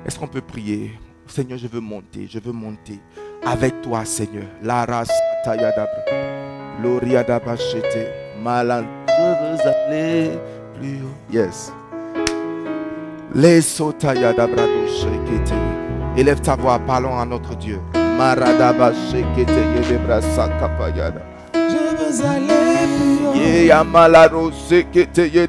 Est-ce 0.04 0.18
qu'on 0.18 0.26
peut 0.26 0.42
prier? 0.42 1.00
Seigneur, 1.26 1.56
je 1.56 1.66
veux 1.66 1.80
monter. 1.80 2.28
Je 2.30 2.38
veux 2.38 2.52
monter 2.52 3.00
avec 3.42 3.80
toi, 3.80 4.04
Seigneur. 4.04 4.44
La 4.62 4.84
race 4.84 5.10
Loria 6.82 7.24
Malan. 8.42 8.84
Je 9.08 9.62
veux 9.62 9.70
aller 9.88 10.38
plus 10.78 10.98
haut. 11.04 11.16
Yes. 11.32 11.72
Les. 13.34 13.80
Élève 16.18 16.40
ta 16.42 16.54
voix, 16.54 16.78
parlons 16.80 17.18
à 17.18 17.24
notre 17.24 17.56
Dieu. 17.56 17.80
Je 17.94 18.10
veux 21.96 22.26
aller 22.26 22.59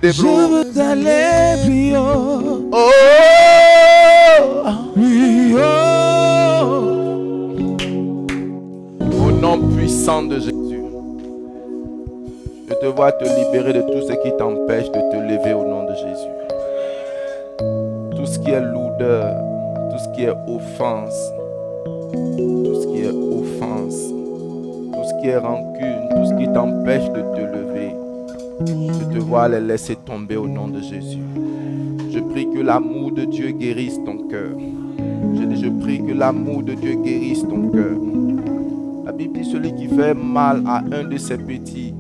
Je 0.02 0.24
veux 0.24 0.82
aller 0.82 1.56
plus 1.66 1.98
haut. 1.98 2.70
Oh! 2.72 2.78
Plus 4.94 5.56
haut. 5.56 5.60
Au 9.00 9.32
nom 9.32 9.58
puissant 9.76 10.24
de 10.24 10.40
Jésus. 10.40 10.52
Je 12.70 12.74
te 12.76 12.86
vois 12.86 13.12
te 13.12 13.26
libérer 13.26 13.74
de 13.74 13.82
tout 13.82 14.02
ce 14.08 14.14
qui 14.14 14.32
t'empêche 14.38 14.88
de 14.88 15.00
te 15.12 15.18
lever 15.18 15.54
au 15.54 15.66
nom 15.66 15.84
de 15.84 15.94
Jésus. 15.96 16.30
Tout 18.16 18.26
ce 18.26 18.40
qui 18.40 18.52
est 18.52 18.62
lourdeur, 18.62 19.36
tout 19.92 20.00
ce 20.00 20.10
qui 20.16 20.24
est 20.24 20.34
offense, 20.48 21.32
tout 22.14 22.76
ce 22.82 22.88
qui 22.88 23.02
est 23.04 23.10
offense, 23.10 23.98
tout 24.94 25.04
ce 25.04 25.14
qui 25.22 25.28
est 25.28 25.38
rancune, 25.38 26.10
tout 26.12 26.26
ce 26.26 26.34
qui 26.36 26.48
t'empêche 26.54 27.10
de 27.10 27.22
te 27.22 27.42
lever. 27.42 27.51
Je 28.68 29.14
te 29.14 29.20
vois 29.20 29.48
les 29.48 29.60
laisser 29.60 29.96
tomber 29.96 30.38
au 30.38 30.48
nom 30.48 30.68
de 30.68 30.82
Jésus. 30.82 31.24
Je 32.12 32.20
prie 32.20 32.48
que 32.50 32.60
l'amour 32.60 33.12
de 33.12 33.26
Dieu 33.26 33.52
guérisse 33.52 34.00
ton 34.06 34.28
cœur. 34.28 34.52
Je, 35.34 35.70
prie 35.82 36.04
que 36.04 36.12
l'amour 36.12 36.64
de 36.64 36.74
Dieu 36.74 36.96
guérisse 36.96 37.42
ton 37.42 37.70
cœur. 37.70 37.98
La 39.06 39.12
Bible 39.12 39.40
dit 39.40 39.46
celui 39.46 39.74
qui 39.76 39.88
fait 39.88 40.14
mal 40.14 40.64
à 40.66 40.84
un 40.92 41.04
de 41.06 41.18
ses 41.18 41.38
petits, 41.38 41.94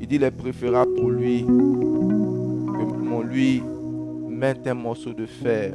il 0.00 0.06
dit 0.06 0.16
il 0.16 0.22
est 0.22 0.30
préférable 0.30 0.94
pour 0.94 1.10
lui 1.10 1.42
que 1.42 3.02
mon 3.02 3.22
lui 3.22 3.62
mette 4.28 4.66
un 4.66 4.74
morceau 4.74 5.12
de 5.12 5.26
fer 5.26 5.74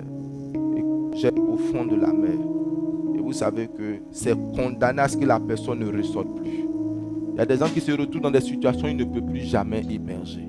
et 0.77 1.17
jette 1.17 1.37
au 1.37 1.57
fond 1.57 1.85
de 1.85 1.95
la 1.95 2.13
mer. 2.13 2.37
Et 3.15 3.19
vous 3.19 3.33
savez 3.33 3.67
que 3.67 3.97
c'est 4.11 4.35
condamné 4.55 5.01
à 5.01 5.07
ce 5.07 5.17
que 5.17 5.25
la 5.25 5.39
personne 5.39 5.79
ne 5.79 5.97
ressorte 5.97 6.29
plus. 6.35 6.60
Il 7.33 7.37
y 7.37 7.39
a 7.39 7.45
des 7.45 7.57
gens 7.57 7.69
qui 7.69 7.79
se 7.79 7.91
retrouvent 7.91 8.21
dans 8.21 8.31
des 8.31 8.41
situations 8.41 8.87
où 8.87 8.89
ils 8.89 8.97
ne 8.97 9.05
peuvent 9.05 9.25
plus 9.25 9.41
jamais 9.41 9.81
émerger. 9.89 10.47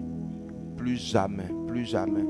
Plus 0.77 0.97
jamais, 0.97 1.49
plus 1.67 1.85
jamais. 1.85 2.25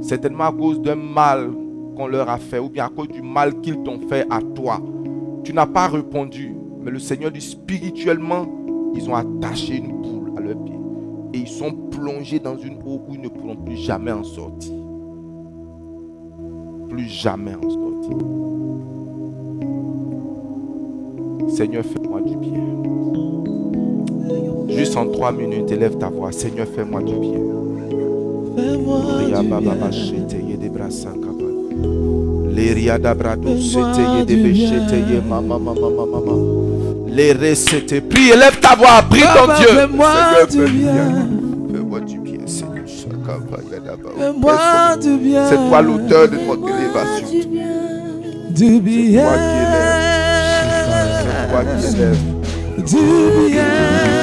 Certainement 0.00 0.44
à 0.44 0.52
cause 0.52 0.80
d'un 0.80 0.94
mal 0.94 1.50
qu'on 1.96 2.06
leur 2.06 2.28
a 2.28 2.38
fait 2.38 2.58
ou 2.58 2.68
bien 2.68 2.86
à 2.86 2.88
cause 2.88 3.08
du 3.08 3.20
mal 3.20 3.60
qu'ils 3.60 3.82
t'ont 3.82 3.98
fait 4.08 4.26
à 4.30 4.40
toi. 4.54 4.80
Tu 5.42 5.52
n'as 5.52 5.66
pas 5.66 5.88
répondu. 5.88 6.54
Mais 6.82 6.90
le 6.90 6.98
Seigneur 6.98 7.30
dit 7.30 7.40
spirituellement, 7.40 8.46
ils 8.94 9.08
ont 9.10 9.14
attaché 9.14 9.76
une 9.76 10.00
boule 10.00 10.32
à 10.36 10.40
leurs 10.40 10.62
pieds. 10.64 10.78
Et 11.34 11.38
ils 11.38 11.48
sont 11.48 11.72
plongés 11.90 12.38
dans 12.38 12.56
une 12.56 12.78
eau 12.86 13.02
où 13.08 13.14
ils 13.14 13.20
ne 13.20 13.28
pourront 13.28 13.56
plus 13.56 13.76
jamais 13.76 14.12
en 14.12 14.24
sortir. 14.24 14.72
Plus 16.88 17.08
jamais 17.08 17.54
en 17.54 17.68
sortir. 17.68 18.16
Seigneur, 21.48 21.84
fais-moi 21.84 22.20
du 22.22 22.36
bien. 22.36 23.49
Juste 24.76 24.96
en 24.96 25.06
trois 25.06 25.32
minutes, 25.32 25.70
élève 25.70 25.96
ta 25.98 26.08
voix. 26.08 26.32
Seigneur, 26.32 26.66
fais-moi 26.74 27.02
du 27.02 27.14
bien. 27.14 27.38
Mama. 35.28 35.50
Les. 37.08 37.34
Prie, 38.00 38.30
élève 38.30 38.60
ta 38.60 38.74
voix, 38.74 39.02
prie 39.08 39.20
ton 39.20 39.52
Dieu. 39.58 39.68
fais-moi 39.68 40.12
du 40.50 40.64
bien. 40.72 41.28
Fais-moi 41.72 42.00
du 42.00 42.18
bien, 42.18 42.46
Seigneur. 42.46 42.84
Fais-moi 44.18 44.96
du 45.00 45.16
bien. 45.18 45.46
C'est 45.48 45.56
toi 45.68 45.82
l'auteur 45.82 46.28
de 46.28 46.36
notre 46.36 46.68
élévation. 46.68 47.26
Du 48.50 48.80
bien. 48.80 49.24
C'est 51.22 51.50
toi 51.50 51.62
qui 51.64 51.86
élève. 51.96 52.18
Du 52.76 53.50
bien. 53.52 54.19